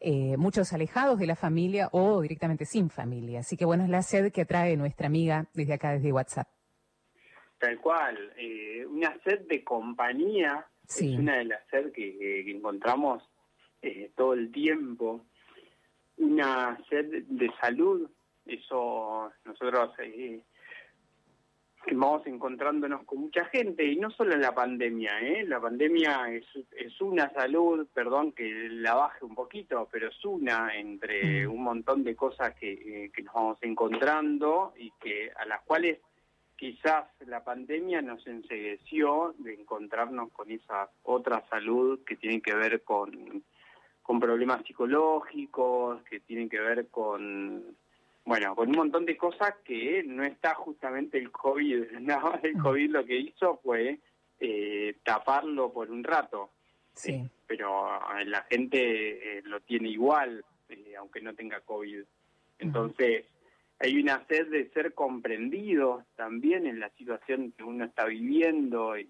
[0.00, 3.40] eh, muchos alejados de la familia o directamente sin familia.
[3.40, 6.48] Así que bueno, es la sed que atrae nuestra amiga desde acá, desde WhatsApp.
[7.58, 11.12] Tal cual, eh, una sed de compañía Sí.
[11.14, 13.22] es una de las sed que, que encontramos
[13.82, 15.24] eh, todo el tiempo.
[16.18, 18.08] Una sed de salud,
[18.46, 20.40] eso nosotros eh,
[21.92, 25.44] vamos encontrándonos con mucha gente y no solo en la pandemia, ¿eh?
[25.44, 26.44] la pandemia es,
[26.76, 31.50] es una salud, perdón que la baje un poquito, pero es una entre Mm.
[31.52, 35.98] un montón de cosas que, eh, que nos vamos encontrando y que a las cuales
[36.56, 42.82] quizás la pandemia nos ensegueció de encontrarnos con esa otra salud que tiene que ver
[42.82, 43.42] con,
[44.02, 47.76] con problemas psicológicos, que tienen que ver con,
[48.24, 51.90] bueno, con un montón de cosas que no está justamente el COVID.
[52.00, 52.38] ¿no?
[52.42, 53.98] El COVID lo que hizo fue
[54.40, 56.50] eh, taparlo por un rato,
[56.94, 57.12] Sí.
[57.12, 57.86] Eh, pero
[58.18, 62.02] eh, la gente eh, lo tiene igual, eh, aunque no tenga COVID.
[62.58, 63.24] Entonces,
[63.78, 69.08] hay una sed de ser comprendido también en la situación que uno está viviendo y,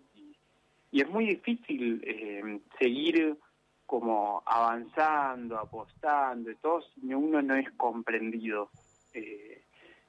[0.92, 3.36] es muy difícil eh, seguir
[3.84, 8.70] como avanzando, apostando y todo si uno no es comprendido.
[9.12, 9.62] Eh,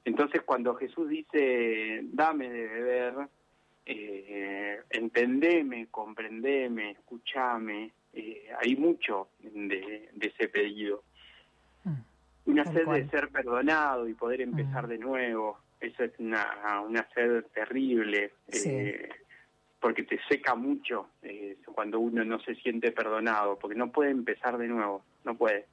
[0.04, 3.14] entonces cuando Jesús dice, dame de beber,
[3.84, 11.02] eh, entendeme, comprendeme, escúchame, eh, hay mucho de, de ese pedido.
[11.84, 12.15] Mm.
[12.46, 13.02] Una sed cual.
[13.04, 14.88] de ser perdonado y poder empezar Mm.
[14.90, 18.70] de nuevo, eso es una, una sed terrible, Sí.
[18.70, 19.08] eh,
[19.80, 24.56] porque te seca mucho eh, cuando uno no se siente perdonado, porque no puede empezar
[24.58, 25.66] de nuevo, no puede.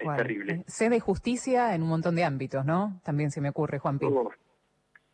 [0.00, 0.52] Es terrible.
[0.54, 3.00] Eh, sed de justicia en un montón de ámbitos, ¿no?
[3.04, 4.06] También se me ocurre, Juan Pi.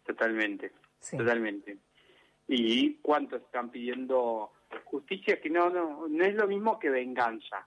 [0.05, 0.73] totalmente,
[1.11, 1.79] totalmente.
[2.49, 4.53] ¿Y cuántos están pidiendo
[4.85, 7.67] justicia que no, no, no es lo mismo que venganza,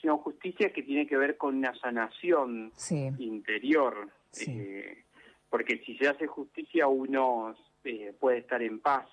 [0.00, 2.72] sino justicia que tiene que ver con una sanación
[3.18, 4.08] interior?
[4.46, 5.04] Eh,
[5.48, 9.06] porque si se hace justicia uno eh, puede estar en paz.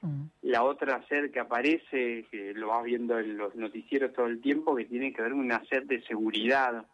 [0.00, 0.24] Mm.
[0.42, 4.76] La otra sed que aparece, que lo vas viendo en los noticieros todo el tiempo,
[4.76, 6.86] que tiene que ver con una sed de seguridad,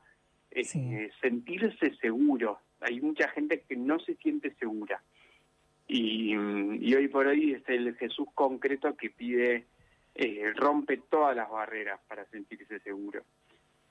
[0.50, 2.61] eh, sentirse seguro.
[2.80, 5.02] Hay mucha gente que no se siente segura.
[5.87, 9.66] Y, hoy por hoy es el Jesús concreto que pide,
[10.14, 13.22] eh, rompe todas las barreras para sentirse seguro.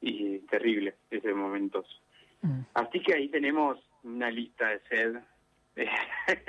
[0.02, 1.86] Y terrible ese momentos.
[2.42, 2.62] Mm.
[2.74, 5.16] Así que ahí tenemos una lista de sed.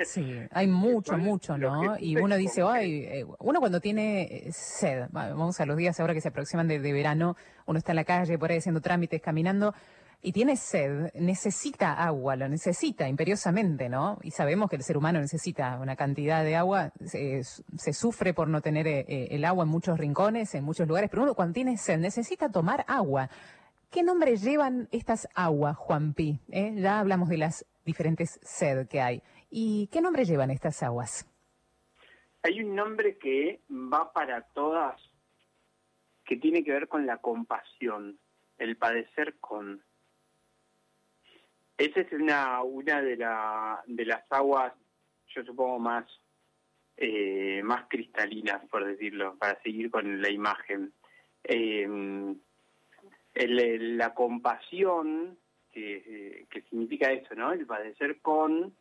[0.05, 1.97] Sí, hay mucho, mucho, ¿no?
[1.99, 6.13] Y uno dice, ay, eh, uno cuando tiene eh, sed, vamos a los días ahora
[6.13, 7.35] que se aproximan de, de verano,
[7.65, 9.73] uno está en la calle por ahí haciendo trámites, caminando,
[10.21, 14.17] y tiene sed, necesita agua, lo necesita imperiosamente, ¿no?
[14.23, 17.43] Y sabemos que el ser humano necesita una cantidad de agua, se,
[17.93, 21.35] sufre por no tener eh, el agua en muchos rincones, en muchos lugares, pero uno
[21.35, 23.29] cuando tiene sed necesita tomar agua.
[23.91, 26.39] ¿Qué nombre llevan estas aguas, Juan Pi?
[26.49, 26.73] ¿Eh?
[26.75, 29.21] Ya hablamos de las diferentes sed que hay.
[29.49, 31.25] ¿Y qué nombre llevan estas aguas?
[32.43, 35.01] Hay un nombre que va para todas,
[36.25, 38.19] que tiene que ver con la compasión,
[38.57, 39.81] el padecer con.
[41.77, 44.73] Esa es una, una de, la, de las aguas,
[45.27, 46.05] yo supongo, más,
[46.97, 50.93] eh, más cristalinas, por decirlo, para seguir con la imagen.
[51.43, 51.87] Eh,
[53.33, 55.37] la compasión,
[55.71, 57.51] que, que significa eso, ¿no?
[57.51, 58.73] El padecer con,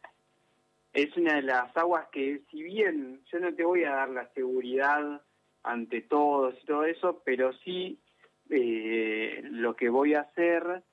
[0.94, 4.28] es una de las aguas que, si bien yo no te voy a dar la
[4.33, 5.20] seguridad
[5.64, 7.98] ante todos y todo eso, pero sí
[8.50, 10.85] eh, lo que voy a hacer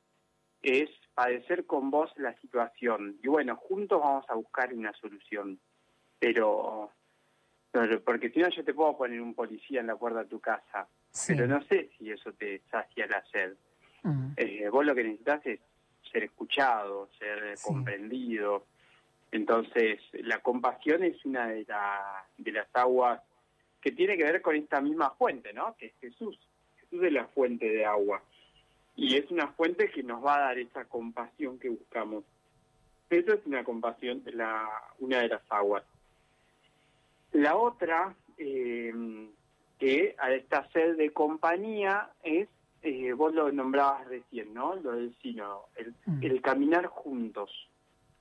[0.63, 3.17] es padecer con vos la situación.
[3.23, 5.59] Y bueno, juntos vamos a buscar una solución.
[6.19, 6.91] Pero,
[8.05, 10.87] porque si no yo te puedo poner un policía en la puerta de tu casa,
[11.27, 13.55] pero no sé si eso te sacia la sed.
[14.03, 14.33] Mm.
[14.37, 15.59] Eh, vos lo que necesitas es
[16.11, 18.65] ser escuchado, ser comprendido.
[19.31, 21.65] Entonces, la compasión es una de,
[22.37, 23.21] de las aguas
[23.79, 25.75] que tiene que ver con esta misma fuente, ¿no?
[25.77, 26.37] Que es Jesús.
[26.79, 28.21] Jesús es la fuente de agua
[29.01, 32.23] y es una fuente que nos va a dar esa compasión que buscamos.
[33.09, 35.83] Eso es una compasión, la, una de las aguas.
[37.31, 38.93] La otra, eh,
[39.79, 42.47] que a esta sed de compañía es,
[42.83, 44.75] eh, vos lo nombrabas recién, ¿no?
[44.75, 46.23] Lo del sino, el, mm.
[46.23, 47.49] el caminar juntos.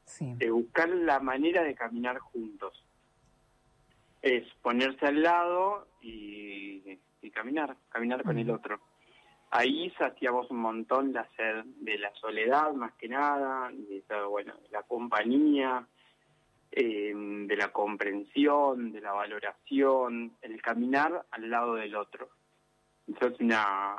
[0.07, 0.35] Sí.
[0.49, 2.85] buscar la manera de caminar juntos.
[4.23, 8.51] Es ponerse al lado y, y caminar, caminar con el mm.
[8.51, 8.81] otro
[9.51, 14.69] ahí saciamos un montón la sed de la soledad más que nada, de, bueno, de
[14.71, 15.87] la compañía,
[16.71, 22.29] eh, de la comprensión, de la valoración, el caminar al lado del otro.
[23.09, 23.97] Eso es una,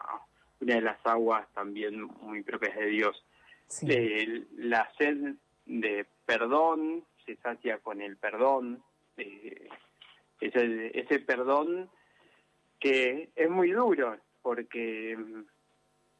[0.61, 3.25] una de las aguas también muy propias de Dios.
[3.81, 5.35] Eh, la sed
[5.65, 8.81] de perdón se sacia con el perdón,
[9.17, 9.69] eh,
[10.39, 11.89] ese, ese perdón
[12.79, 15.17] que es muy duro, porque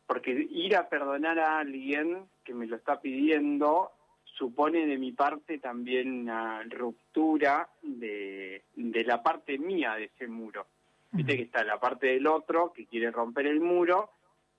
[0.05, 3.91] porque ir a perdonar a alguien que me lo está pidiendo
[4.25, 10.67] supone de mi parte también una ruptura de, de la parte mía de ese muro.
[11.11, 14.09] Viste que está la parte del otro que quiere romper el muro,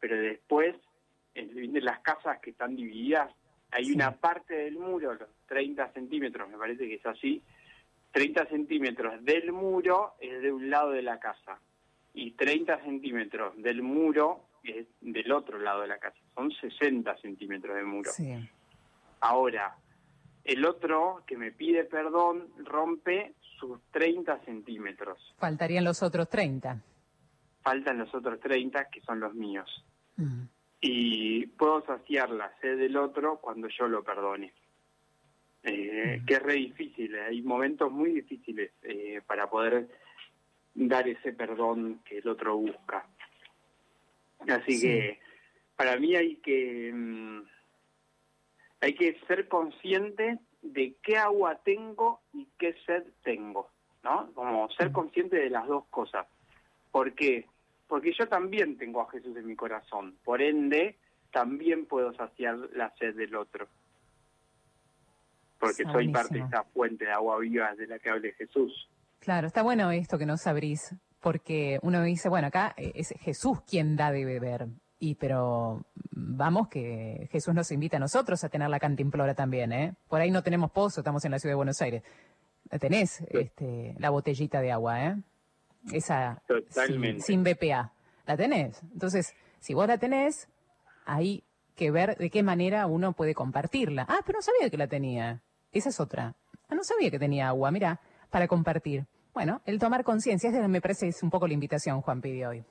[0.01, 0.77] pero después
[1.35, 3.31] en las casas que están divididas
[3.72, 7.42] hay una parte del muro, los 30 centímetros, me parece que es así,
[8.12, 11.59] 30 centímetros del muro es de un lado de la casa
[12.14, 16.18] y 30 centímetros del muro es del otro lado de la casa.
[16.35, 18.11] Son 60 centímetros de muro.
[19.20, 19.77] Ahora,
[20.44, 25.18] el otro que me pide perdón rompe sus 30 centímetros.
[25.38, 26.83] Faltarían los otros 30.
[27.62, 29.85] Faltan los otros 30 que son los míos.
[30.16, 30.42] Mm.
[30.81, 34.53] Y puedo saciar la sed del otro cuando yo lo perdone.
[35.62, 36.27] Eh, mm.
[36.27, 39.88] Que es re difícil, hay momentos muy difíciles eh, para poder
[40.75, 43.07] dar ese perdón que el otro busca.
[44.49, 45.21] Así que
[45.77, 47.43] para mí hay que mm,
[48.81, 53.71] hay que ser consciente de qué agua tengo y qué sed tengo,
[54.03, 54.33] ¿no?
[54.35, 56.27] Como ser consciente de las dos cosas.
[56.91, 57.47] ¿Por qué?
[57.87, 60.97] Porque yo también tengo a Jesús en mi corazón, por ende
[61.31, 63.67] también puedo saciar la sed del otro.
[65.59, 68.89] Porque soy parte de esa fuente de agua viva de la que habla Jesús.
[69.23, 73.95] Claro, está bueno esto que nos abrís, porque uno dice, bueno, acá es Jesús quien
[73.95, 74.67] da de beber.
[74.99, 79.95] Y pero vamos que Jesús nos invita a nosotros a tener la cantimplora también, ¿eh?
[80.09, 82.03] Por ahí no tenemos pozo, estamos en la ciudad de Buenos Aires.
[82.81, 85.17] Tenés este, la botellita de agua, ¿eh?
[85.93, 87.93] Esa sin, sin BPA.
[88.27, 88.83] ¿La tenés?
[88.93, 90.49] Entonces, si vos la tenés,
[91.05, 91.45] hay
[91.77, 94.05] que ver de qué manera uno puede compartirla.
[94.09, 95.43] Ah, pero no sabía que la tenía.
[95.71, 96.35] Esa es otra.
[96.69, 98.01] Ah, no sabía que tenía agua, mira,
[98.33, 99.05] para compartir.
[99.33, 102.64] Bueno, el tomar conciencia, es me parece es un poco la invitación, Juan pide hoy.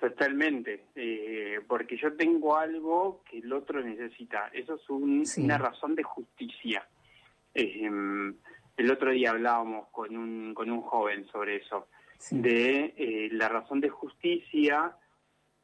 [0.00, 4.48] Totalmente, eh, porque yo tengo algo que el otro necesita.
[4.52, 6.86] Eso es una razón de justicia.
[7.54, 11.86] El otro día hablábamos con un, con un joven sobre eso,
[12.30, 14.96] de eh, la razón de justicia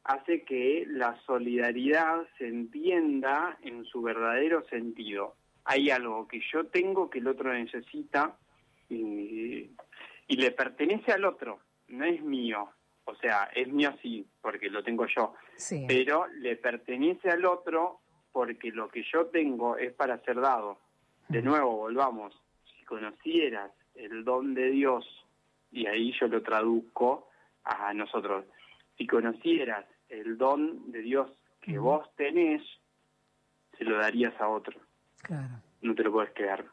[0.03, 5.35] hace que la solidaridad se entienda en su verdadero sentido.
[5.65, 8.37] Hay algo que yo tengo que el otro necesita
[8.91, 9.71] y,
[10.27, 12.69] y le pertenece al otro, no es mío.
[13.05, 15.33] O sea, es mío sí, porque lo tengo yo,
[15.87, 17.99] pero le pertenece al otro
[18.31, 20.79] porque lo que yo tengo es para ser dado.
[21.27, 22.33] De nuevo, volvamos,
[22.65, 25.05] si conocieras el don de Dios,
[25.71, 27.29] y ahí yo lo traduzco
[27.63, 28.45] a nosotros,
[28.97, 32.61] si conocieras el don de Dios que vos tenés,
[33.77, 34.79] se lo darías a otro.
[35.21, 35.61] Claro.
[35.81, 36.65] No te lo puedes quedar.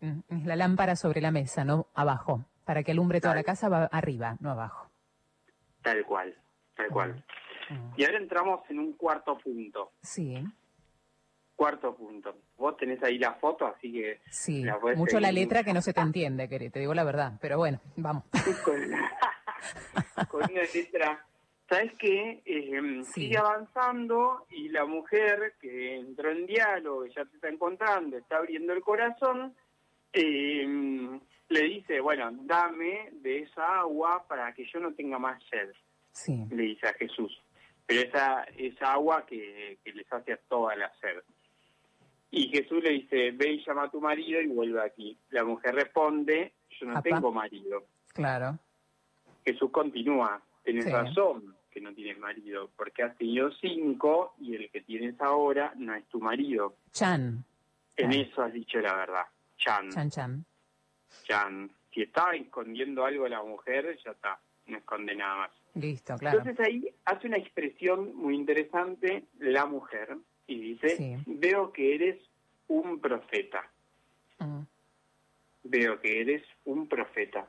[0.00, 3.84] Es la lámpara sobre la mesa, no abajo, para que alumbre toda la casa va
[3.84, 4.88] arriba, no abajo.
[5.82, 6.34] Tal cual,
[6.74, 7.24] tal cual.
[7.96, 9.92] Y ahora entramos en un cuarto punto.
[10.02, 10.42] Sí.
[11.54, 12.34] Cuarto punto.
[12.56, 14.20] Vos tenés ahí la foto, así que...
[14.30, 14.64] Sí,
[14.96, 18.24] mucho la letra que no se te entiende, te digo la verdad, pero bueno, vamos.
[20.30, 21.24] con una letra
[21.70, 22.42] ¿sabes qué?
[22.44, 28.38] Eh, sigue avanzando y la mujer que entró en diálogo, ya te está encontrando, está
[28.38, 29.54] abriendo el corazón,
[30.12, 35.72] eh, le dice, bueno, dame de esa agua para que yo no tenga más sed.
[36.12, 36.44] Sí.
[36.50, 37.42] Le dice a Jesús.
[37.86, 41.22] Pero esa, esa agua que, que les hace toda la sed.
[42.30, 45.18] Y Jesús le dice, ve y llama a tu marido y vuelve aquí.
[45.30, 47.86] La mujer responde, yo no tengo marido.
[48.12, 48.58] Claro.
[49.44, 54.82] Jesús continúa, tienes razón, que no tienes marido, porque has tenido cinco y el que
[54.82, 56.76] tienes ahora no es tu marido.
[56.92, 57.44] Chan.
[57.96, 59.26] En eso has dicho la verdad.
[59.60, 59.90] Chan.
[59.90, 60.44] Chan, chan.
[61.24, 61.70] Chan.
[61.92, 65.50] Si estaba escondiendo algo la mujer, ya está, no esconde nada más.
[65.74, 66.38] Listo, claro.
[66.38, 72.18] Entonces ahí hace una expresión muy interesante la mujer y dice, veo que eres
[72.68, 73.70] un profeta.
[74.38, 74.62] Mm.
[75.64, 77.46] Veo que eres un profeta.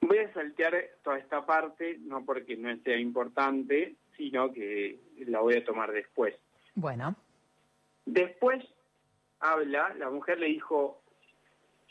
[0.00, 5.56] Voy a saltear toda esta parte, no porque no sea importante, sino que la voy
[5.56, 6.34] a tomar después.
[6.74, 7.14] Bueno.
[8.06, 8.64] Después
[9.40, 10.99] habla, la mujer le dijo,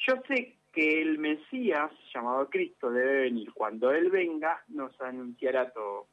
[0.08, 3.52] yo sé que el Mesías, llamado Cristo, debe venir.
[3.54, 6.08] Cuando Él venga, nos anunciará todo.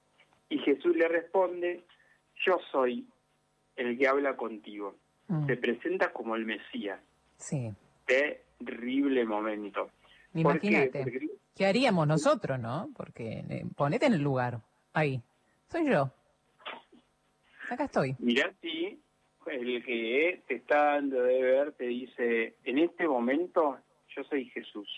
[0.48, 1.84] Y Jesús le responde,
[2.44, 3.06] yo soy
[3.76, 4.96] el que habla contigo.
[5.28, 5.46] Mm.
[5.46, 7.00] Se presenta como el Mesías.
[7.36, 7.72] Sí.
[8.06, 9.90] Terrible momento.
[10.34, 11.28] Imagínate.
[11.54, 12.90] ¿Qué haríamos nosotros, no?
[12.94, 14.60] Porque eh, ponete en el lugar.
[14.92, 15.20] Ahí.
[15.68, 16.10] Soy yo.
[17.70, 18.14] Acá estoy.
[18.18, 19.00] Mirá si
[19.48, 23.78] el que te está dando de ver te dice, en este momento
[24.08, 24.88] yo soy Jesús.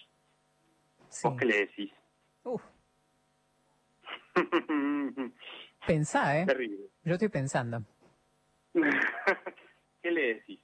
[1.23, 1.93] ¿Vos qué le decís?
[2.45, 2.63] Uf.
[5.87, 6.47] Pensá, ¿eh?
[6.47, 6.87] Terrible.
[7.05, 7.83] Yo estoy pensando.
[10.03, 10.61] ¿Qué le decís?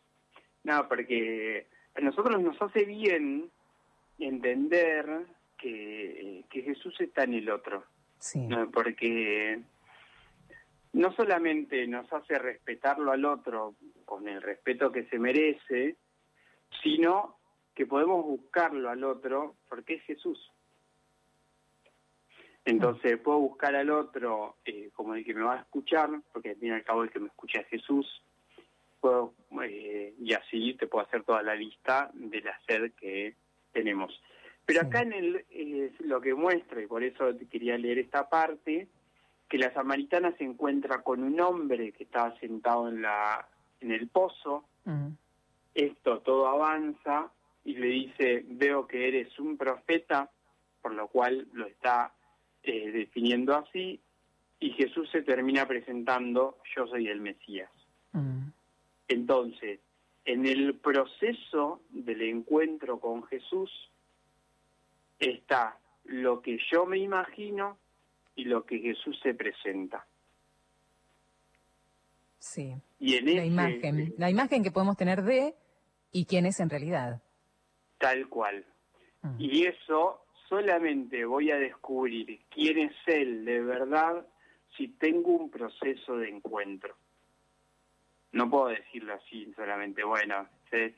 [0.62, 3.50] No, porque a nosotros nos hace bien
[4.18, 5.26] entender
[5.58, 7.84] que, Jesús está en el otro.
[8.18, 8.48] Sí.
[8.72, 9.60] Porque
[10.94, 15.96] no solamente nos hace respetarlo al otro con el respeto que se merece,
[16.82, 17.36] sino
[17.74, 20.52] que podemos buscarlo al otro porque es Jesús.
[22.64, 26.56] Entonces puedo buscar al otro eh, como el que me va a escuchar, porque al
[26.56, 28.22] fin y al cabo el que me escucha es Jesús,
[29.00, 33.34] puedo, eh, y así te puedo hacer toda la lista de la sed que
[33.72, 34.18] tenemos.
[34.64, 38.88] Pero acá en el, eh, lo que muestra, y por eso quería leer esta parte,
[39.48, 43.46] que la samaritana se encuentra con un hombre que estaba sentado en, la,
[43.80, 44.64] en el pozo,
[45.74, 47.30] esto todo avanza
[47.64, 50.30] y le dice, veo que eres un profeta,
[50.82, 52.12] por lo cual lo está
[52.62, 54.00] eh, definiendo así,
[54.60, 57.70] y Jesús se termina presentando, yo soy el Mesías.
[59.08, 59.80] Entonces,
[60.24, 63.70] en el proceso del encuentro con Jesús,
[65.18, 67.78] está lo que yo me imagino
[68.34, 70.06] y lo que Jesús se presenta.
[72.38, 72.74] Sí.
[72.98, 75.54] Y en la imagen, la imagen que podemos tener de
[76.12, 77.22] y quién es en realidad.
[77.98, 78.64] Tal cual.
[79.22, 79.36] Mm.
[79.38, 84.26] Y eso solamente voy a descubrir quién es él de verdad
[84.76, 86.96] si tengo un proceso de encuentro.
[88.32, 90.48] No puedo decirlo así solamente, bueno,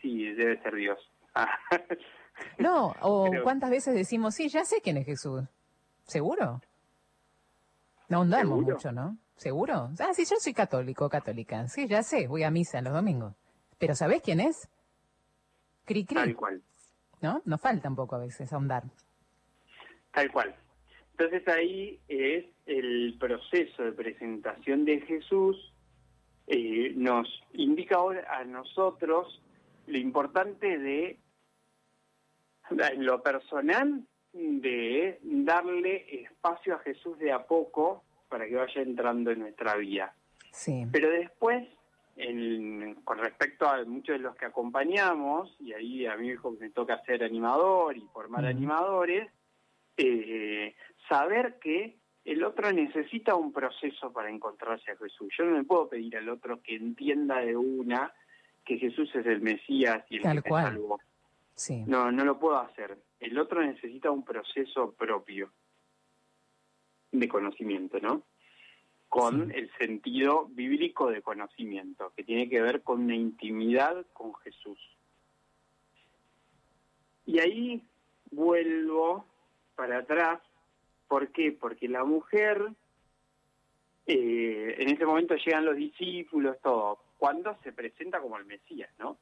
[0.00, 0.98] sí, debe ser Dios.
[2.58, 5.42] no, o cuántas veces decimos, sí, ya sé quién es Jesús.
[6.04, 6.60] ¿Seguro?
[8.08, 9.18] No andamos mucho, ¿no?
[9.36, 9.90] ¿Seguro?
[9.98, 11.66] Ah, sí, yo soy católico, católica.
[11.68, 13.34] Sí, ya sé, voy a misa los domingos.
[13.78, 14.68] Pero ¿sabés quién es?
[15.84, 16.16] Cri, cri.
[16.16, 16.62] Tal cual.
[17.20, 17.42] ¿No?
[17.44, 18.84] Nos falta un poco a veces ahondar.
[20.12, 20.54] Tal cual.
[21.12, 25.72] Entonces ahí es el proceso de presentación de Jesús,
[26.46, 29.42] eh, nos indica ahora a nosotros
[29.86, 31.18] lo importante de,
[32.70, 34.06] en lo personal,
[34.36, 40.14] de darle espacio a Jesús de a poco para que vaya entrando en nuestra vida.
[40.52, 40.86] Sí.
[40.90, 41.66] Pero después,
[43.04, 47.22] con respecto a muchos de los que acompañamos, y ahí a mí me toca ser
[47.22, 49.30] animador y formar animadores,
[49.96, 50.74] eh,
[51.08, 55.28] saber que el otro necesita un proceso para encontrarse a Jesús.
[55.38, 58.12] Yo no le puedo pedir al otro que entienda de una
[58.64, 60.64] que Jesús es el Mesías y el Tal que cual.
[60.64, 60.98] salvó.
[61.56, 61.84] Sí.
[61.86, 62.98] No, no lo puedo hacer.
[63.18, 65.50] El otro necesita un proceso propio
[67.10, 68.22] de conocimiento, ¿no?
[69.08, 74.78] Con el sentido bíblico de conocimiento, que tiene que ver con una intimidad con Jesús.
[77.24, 77.82] Y ahí
[78.30, 79.26] vuelvo
[79.74, 80.40] para atrás.
[81.08, 81.52] ¿Por qué?
[81.52, 82.70] Porque la mujer,
[84.06, 89.16] eh, en ese momento llegan los discípulos, todo, cuando se presenta como el Mesías, ¿no?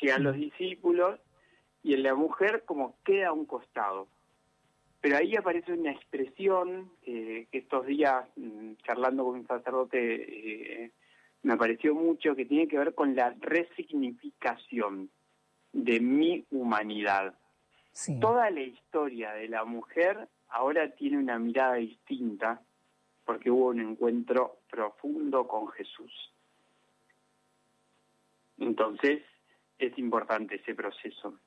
[0.00, 1.18] Llegan los discípulos
[1.82, 4.08] y en la mujer como queda a un costado.
[5.00, 10.90] Pero ahí aparece una expresión eh, que estos días, mm, charlando con un sacerdote, eh,
[11.42, 15.10] me apareció mucho, que tiene que ver con la resignificación
[15.72, 17.34] de mi humanidad.
[18.20, 22.62] Toda la historia de la mujer ahora tiene una mirada distinta
[23.24, 26.12] porque hubo un encuentro profundo con Jesús.
[28.58, 29.22] Entonces
[29.78, 31.38] es importante ese proceso.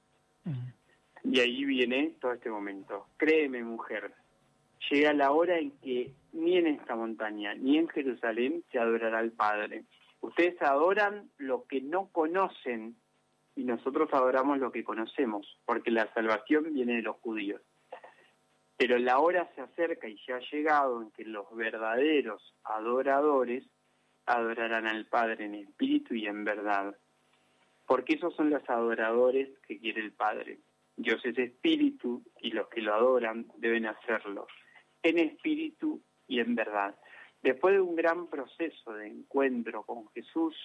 [1.24, 3.08] Y ahí viene todo este momento.
[3.18, 4.14] Créeme, mujer,
[4.90, 9.32] llega la hora en que ni en esta montaña ni en Jerusalén se adorará al
[9.32, 9.86] Padre.
[10.22, 12.96] Ustedes adoran lo que no conocen
[13.56, 17.62] y nosotros adoramos lo que conocemos, porque la salvación viene de los judíos.
[18.78, 23.64] Pero la hora se acerca y ya ha llegado en que los verdaderos adoradores
[24.26, 26.96] adorarán al Padre en espíritu y en verdad.
[27.86, 30.60] Porque esos son los adoradores que quiere el Padre.
[30.98, 34.48] Dios es espíritu y los que lo adoran deben hacerlo
[35.04, 36.96] en espíritu y en verdad.
[37.44, 40.56] Después de un gran proceso de encuentro con Jesús,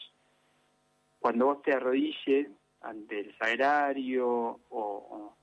[1.19, 2.49] cuando vos te arrodilles
[2.81, 5.37] ante el sagrario o,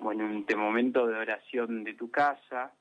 [0.00, 2.74] en un momento de oración de tu casa,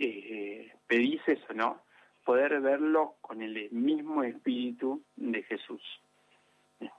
[0.00, 1.82] eh, pedís eso, ¿no?
[2.24, 5.82] Poder verlo con el mismo espíritu de Jesús.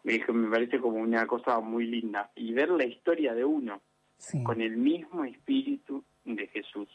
[0.04, 2.32] Me parece como una cosa muy linda.
[2.36, 3.82] Y ver la historia de uno
[4.44, 6.90] con el mismo espíritu de Jesús.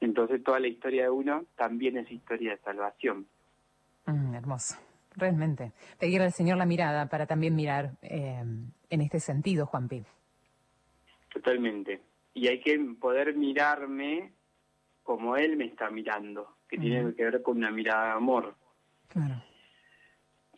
[0.00, 3.26] Entonces toda la historia de uno también es historia de salvación.
[4.06, 4.76] Mm, hermoso
[5.16, 5.72] realmente.
[5.98, 8.42] Pedirle al Señor la mirada para también mirar eh,
[8.90, 10.04] en este sentido, Juan P.
[11.32, 12.00] Totalmente.
[12.34, 14.32] Y hay que poder mirarme
[15.02, 18.54] como Él me está mirando, que tiene que ver con una mirada de amor.
[19.08, 19.42] Claro.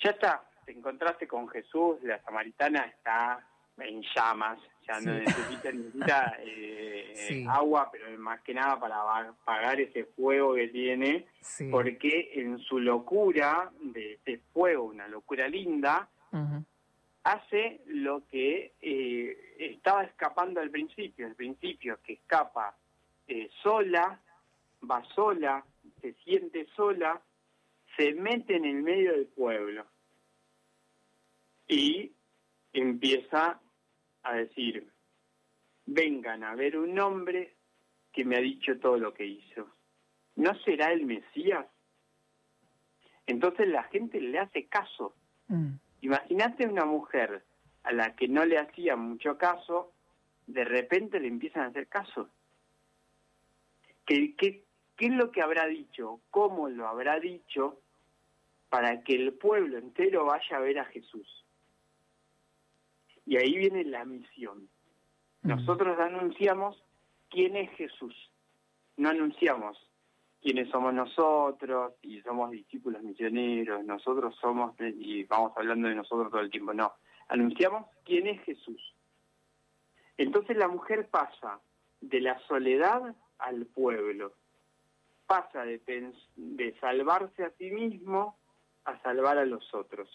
[0.02, 3.46] Ya está, te encontraste con Jesús, la samaritana está
[3.78, 10.04] en llamas, ya no necesita, necesita eh, agua, pero más que nada para apagar ese
[10.04, 11.26] fuego que tiene,
[11.70, 16.08] porque en su locura de ese fuego, una locura linda,
[17.24, 22.74] hace lo que eh, estaba escapando al principio, al principio que escapa
[23.28, 24.18] eh, sola,
[24.90, 25.64] va sola,
[26.00, 27.20] se siente sola,
[27.96, 29.91] se mete en el medio del pueblo
[31.72, 32.12] y
[32.74, 33.58] empieza
[34.22, 34.92] a decir,
[35.86, 37.56] vengan a ver un hombre
[38.12, 39.68] que me ha dicho todo lo que hizo.
[40.36, 41.66] ¿No será el Mesías?
[43.26, 45.14] Entonces la gente le hace caso.
[45.48, 45.72] Mm.
[46.02, 47.42] Imagínate una mujer
[47.84, 49.94] a la que no le hacía mucho caso,
[50.46, 52.28] de repente le empiezan a hacer caso.
[54.04, 54.64] ¿Qué, qué,
[54.96, 56.20] qué es lo que habrá dicho?
[56.30, 57.80] ¿Cómo lo habrá dicho
[58.68, 61.42] para que el pueblo entero vaya a ver a Jesús?
[63.32, 64.68] Y ahí viene la misión.
[65.40, 66.76] Nosotros anunciamos
[67.30, 68.14] quién es Jesús.
[68.98, 69.78] No anunciamos
[70.42, 76.42] quiénes somos nosotros y somos discípulos misioneros, nosotros somos, y vamos hablando de nosotros todo
[76.42, 76.92] el tiempo, no.
[77.28, 78.94] Anunciamos quién es Jesús.
[80.18, 81.58] Entonces la mujer pasa
[82.02, 84.34] de la soledad al pueblo,
[85.26, 85.80] pasa de,
[86.36, 88.36] de salvarse a sí mismo
[88.84, 90.10] a salvar a los otros.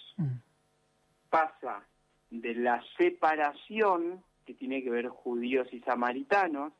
[1.31, 1.83] Pasa
[2.29, 6.73] de la separación que tiene que ver judíos y samaritanos,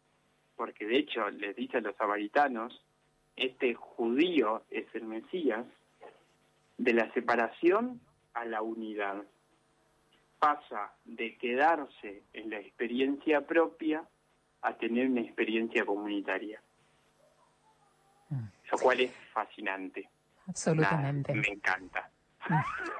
[0.55, 2.83] porque de hecho les dice a los samaritanos,
[3.35, 5.65] este judío es el Mesías,
[6.77, 8.01] de la separación
[8.33, 9.23] a la unidad.
[10.39, 14.07] Pasa de quedarse en la experiencia propia
[14.61, 16.61] a tener una experiencia comunitaria.
[18.29, 18.45] Mm.
[18.71, 20.09] Lo cual es fascinante.
[20.47, 21.33] Absolutamente.
[21.33, 22.09] me encanta.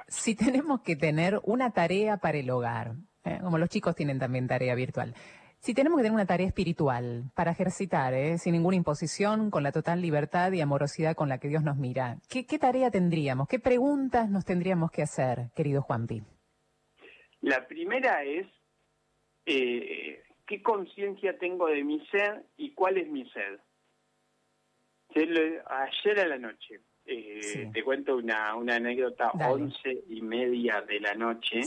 [0.06, 2.94] Si tenemos que tener una tarea para el hogar,
[3.24, 3.38] ¿eh?
[3.42, 5.14] como los chicos tienen también tarea virtual,
[5.60, 8.38] si tenemos que tener una tarea espiritual para ejercitar, ¿eh?
[8.38, 12.18] sin ninguna imposición, con la total libertad y amorosidad con la que Dios nos mira,
[12.30, 13.48] ¿qué, tarea tendríamos?
[13.48, 16.22] ¿Qué preguntas nos tendríamos que hacer, querido Juanpi?
[17.40, 18.46] La primera es,
[19.46, 23.58] eh, ¿qué conciencia tengo de mi sed y cuál es mi sed?
[25.14, 31.14] Ayer a la noche, eh, te cuento una, una anécdota, once y media de la
[31.14, 31.60] noche,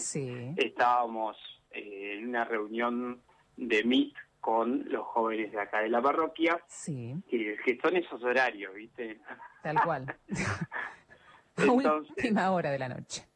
[0.56, 1.38] estábamos
[1.72, 3.22] en una reunión
[3.58, 7.16] de MIT con los jóvenes de acá de la parroquia, sí.
[7.30, 9.20] que, son esos horarios, ¿viste?
[9.64, 10.16] Tal cual.
[11.58, 13.28] Última hora de la noche.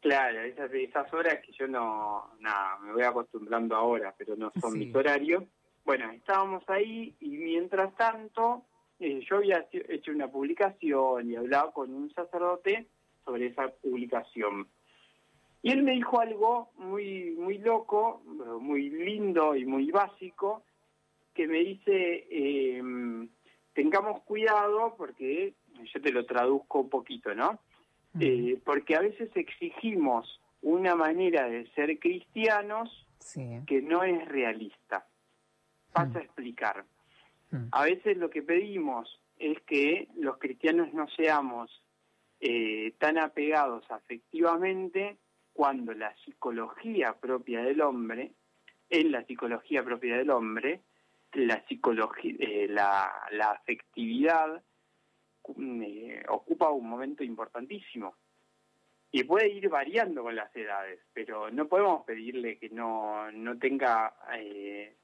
[0.00, 4.78] Claro, esas, esas horas que yo no, nada, me voy acostumbrando ahora, pero no son
[4.78, 5.44] mis horarios.
[5.84, 8.64] Bueno, estábamos ahí y mientras tanto
[9.00, 12.86] eh, yo había hecho una publicación y hablaba con un sacerdote
[13.24, 14.68] sobre esa publicación.
[15.62, 18.22] Y él me dijo algo muy, muy loco,
[18.60, 20.64] muy lindo y muy básico,
[21.34, 23.28] que me dice, em,
[23.72, 27.60] tengamos cuidado, porque yo te lo traduzco un poquito, ¿no?
[28.20, 33.06] Eh, porque a veces exigimos una manera de ser cristianos
[33.66, 35.06] que no es realista.
[35.92, 36.84] Paso a explicar.
[37.72, 41.82] A veces lo que pedimos es que los cristianos no seamos
[42.40, 45.18] eh, tan apegados afectivamente
[45.52, 48.32] cuando la psicología propia del hombre,
[48.88, 50.80] en la psicología propia del hombre,
[51.34, 53.04] la psicología, eh, la,
[53.50, 54.62] afectividad
[55.58, 58.16] eh, ocupa un momento importantísimo.
[59.10, 64.14] Y puede ir variando con las edades, pero no podemos pedirle que no, no tenga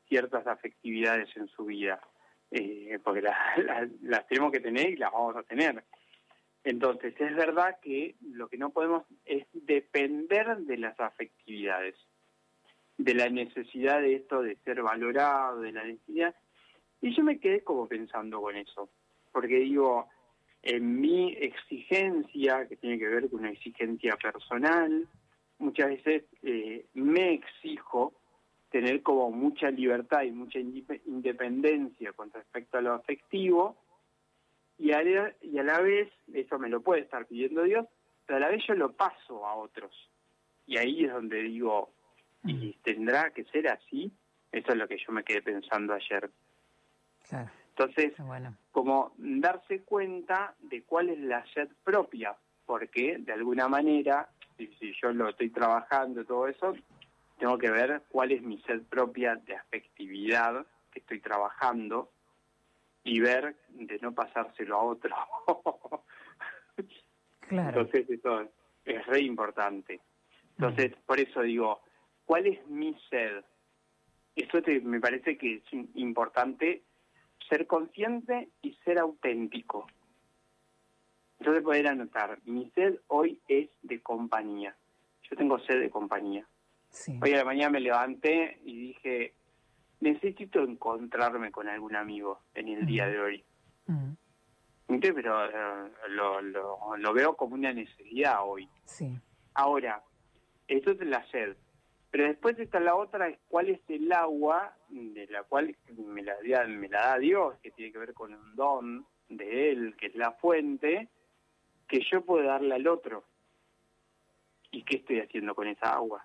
[0.08, 2.00] ciertas afectividades en su vida,
[3.02, 3.22] porque
[4.02, 5.84] las tenemos que tener y las vamos a tener.
[6.64, 11.94] Entonces, es verdad que lo que no podemos es depender de las afectividades,
[12.96, 16.34] de la necesidad de esto de ser valorado, de la necesidad.
[17.00, 18.90] Y yo me quedé como pensando con eso,
[19.32, 20.08] porque digo,
[20.62, 25.08] en mi exigencia, que tiene que ver con una exigencia personal,
[25.58, 28.14] muchas veces eh, me exijo
[28.70, 33.76] tener como mucha libertad y mucha independencia con respecto a lo afectivo,
[34.78, 37.86] y a, la, y a la vez, eso me lo puede estar pidiendo Dios,
[38.24, 39.92] pero a la vez yo lo paso a otros.
[40.66, 41.90] Y ahí es donde digo,
[42.44, 44.12] ¿y tendrá que ser así?
[44.52, 46.30] Eso es lo que yo me quedé pensando ayer.
[47.70, 48.12] Entonces,
[48.70, 54.92] como darse cuenta de cuál es la sed propia, porque de alguna manera, si, si
[55.02, 56.74] yo lo estoy trabajando, todo eso,
[57.38, 62.10] tengo que ver cuál es mi sed propia de afectividad que estoy trabajando
[63.04, 65.14] y ver de no pasárselo a otro.
[67.40, 67.80] claro.
[67.80, 68.48] Entonces eso
[68.84, 70.00] es re importante.
[70.58, 71.80] Entonces, por eso digo,
[72.24, 73.44] ¿cuál es mi sed?
[74.34, 75.62] Eso me parece que es
[75.94, 76.82] importante
[77.48, 79.86] ser consciente y ser auténtico.
[81.38, 84.76] Entonces poder anotar, mi sed hoy es de compañía.
[85.30, 86.46] Yo tengo sed de compañía.
[87.22, 89.34] Hoy a la mañana me levanté y dije,
[90.00, 93.44] necesito encontrarme con algún amigo en el día de hoy.
[94.86, 98.68] Pero eh, lo, lo, veo como una necesidad hoy.
[98.84, 99.18] Sí.
[99.54, 100.02] Ahora,
[100.66, 101.56] esto es la sed.
[102.10, 106.36] Pero después está la otra, es cuál es el agua de la cual me la,
[106.66, 110.14] me la da Dios, que tiene que ver con un don de Él, que es
[110.14, 111.08] la fuente,
[111.86, 113.24] que yo puedo darle al otro.
[114.70, 116.24] ¿Y qué estoy haciendo con esa agua?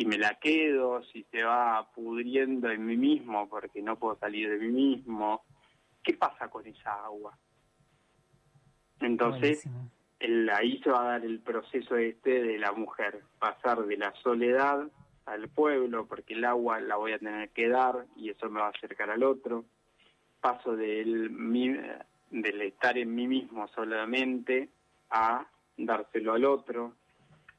[0.00, 4.48] Si me la quedo, si se va pudriendo en mí mismo porque no puedo salir
[4.48, 5.44] de mí mismo,
[6.02, 7.36] ¿qué pasa con esa agua?
[9.00, 9.68] Entonces,
[10.18, 14.14] el, ahí se va a dar el proceso este de la mujer, pasar de la
[14.22, 14.88] soledad
[15.26, 18.68] al pueblo, porque el agua la voy a tener que dar y eso me va
[18.68, 19.66] a acercar al otro.
[20.40, 21.30] Paso del,
[22.30, 24.70] del estar en mí mismo solamente
[25.10, 25.46] a
[25.76, 26.94] dárselo al otro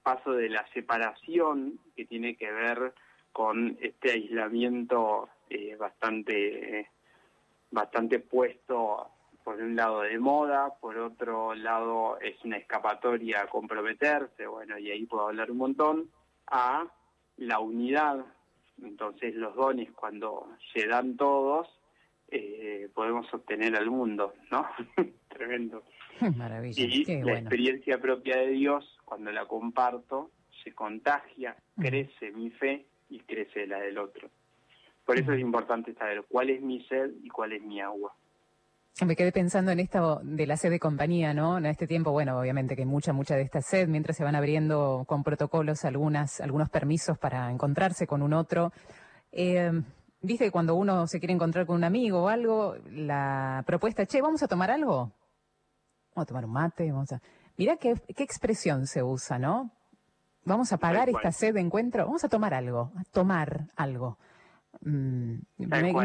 [0.03, 2.93] paso de la separación, que tiene que ver
[3.31, 6.89] con este aislamiento eh, bastante,
[7.69, 9.09] bastante puesto
[9.43, 14.91] por un lado de moda, por otro lado es una escapatoria a comprometerse, bueno, y
[14.91, 16.09] ahí puedo hablar un montón,
[16.47, 16.85] a
[17.37, 18.25] la unidad.
[18.83, 21.67] Entonces los dones cuando se dan todos,
[22.29, 24.67] eh, podemos obtener al mundo, ¿no?
[25.29, 25.83] Tremendo.
[26.37, 26.83] Maravilla.
[26.85, 27.39] Y Qué la bueno.
[27.39, 30.31] experiencia propia de Dios, cuando la comparto,
[30.63, 34.29] se contagia, crece mi fe y crece la del otro.
[35.05, 38.15] Por eso es importante saber cuál es mi sed y cuál es mi agua.
[39.05, 41.57] Me quedé pensando en esto de la sed de compañía, ¿no?
[41.57, 44.37] En este tiempo, bueno, obviamente que hay mucha, mucha de esta sed, mientras se van
[44.37, 48.71] abriendo con protocolos algunas, algunos permisos para encontrarse con un otro.
[49.33, 49.71] Eh,
[50.23, 54.21] Viste que cuando uno se quiere encontrar con un amigo o algo, la propuesta, che,
[54.21, 55.11] ¿vamos a tomar algo?
[56.13, 57.19] Vamos a tomar un mate, vamos a...
[57.57, 59.71] Mirá qué, qué expresión se usa, ¿no?
[60.43, 64.17] Vamos a pagar esta sed de encuentro, vamos a tomar algo, a tomar algo.
[64.81, 65.35] Mm,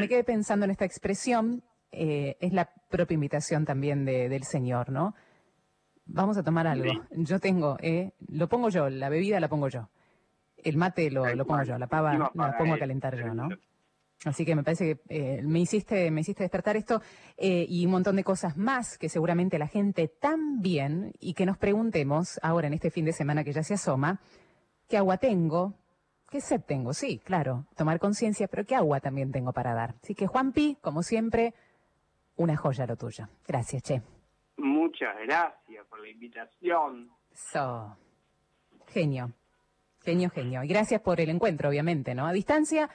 [0.02, 4.90] me, quedé pensando en esta expresión, eh, es la propia invitación también de- del Señor,
[4.90, 5.14] ¿no?
[6.04, 6.84] Vamos a tomar algo.
[7.10, 7.22] Sí.
[7.24, 9.88] Yo tengo, eh, lo pongo yo, la bebida la pongo yo.
[10.58, 13.48] El mate lo, lo pongo yo, la pava la pongo a calentar yo, ¿no?
[14.24, 17.02] Así que me parece que eh, me hiciste, me hiciste despertar esto
[17.36, 21.58] eh, y un montón de cosas más que seguramente la gente también y que nos
[21.58, 24.20] preguntemos ahora en este fin de semana que ya se asoma,
[24.88, 25.74] ¿qué agua tengo?
[26.28, 26.92] ¿Qué sed tengo?
[26.92, 29.94] Sí, claro, tomar conciencia, pero ¿qué agua también tengo para dar?
[30.02, 31.54] Así que Juanpi, como siempre,
[32.36, 33.28] una joya lo tuyo.
[33.46, 34.02] Gracias, Che.
[34.56, 37.10] Muchas gracias por la invitación.
[37.32, 37.96] So,
[38.88, 39.32] genio,
[40.00, 40.64] genio, genio.
[40.64, 42.26] Y gracias por el encuentro, obviamente, ¿no?
[42.26, 42.88] A distancia,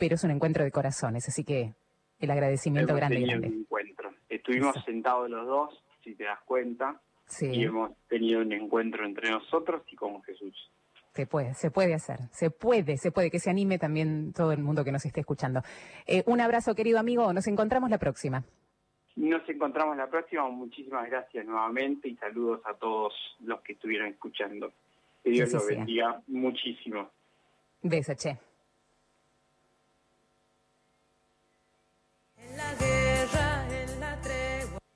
[0.00, 1.74] pero es un encuentro de corazones, así que
[2.18, 3.48] el agradecimiento Hemos grande, grande.
[3.48, 4.10] un encuentro.
[4.28, 4.84] Estuvimos Eso.
[4.86, 9.82] sentados los dos, si te das cuenta, y Sí, hemos tenido un encuentro entre nosotros
[9.92, 10.70] y con Jesús.
[11.14, 14.58] se puede, se puede hacer, se puede, se puede, que se anime también todo el
[14.62, 15.62] mundo que nos esté escuchando.
[16.06, 18.42] Eh, un abrazo, querido amigo, nos encontramos la próxima.
[19.16, 20.48] Nos encontramos la próxima.
[20.48, 24.72] Muchísimas gracias nuevamente y saludos a todos los que estuvieron escuchando.
[25.22, 27.10] Que Dios así los bendiga muchísimo.
[27.82, 28.38] Beso, Che.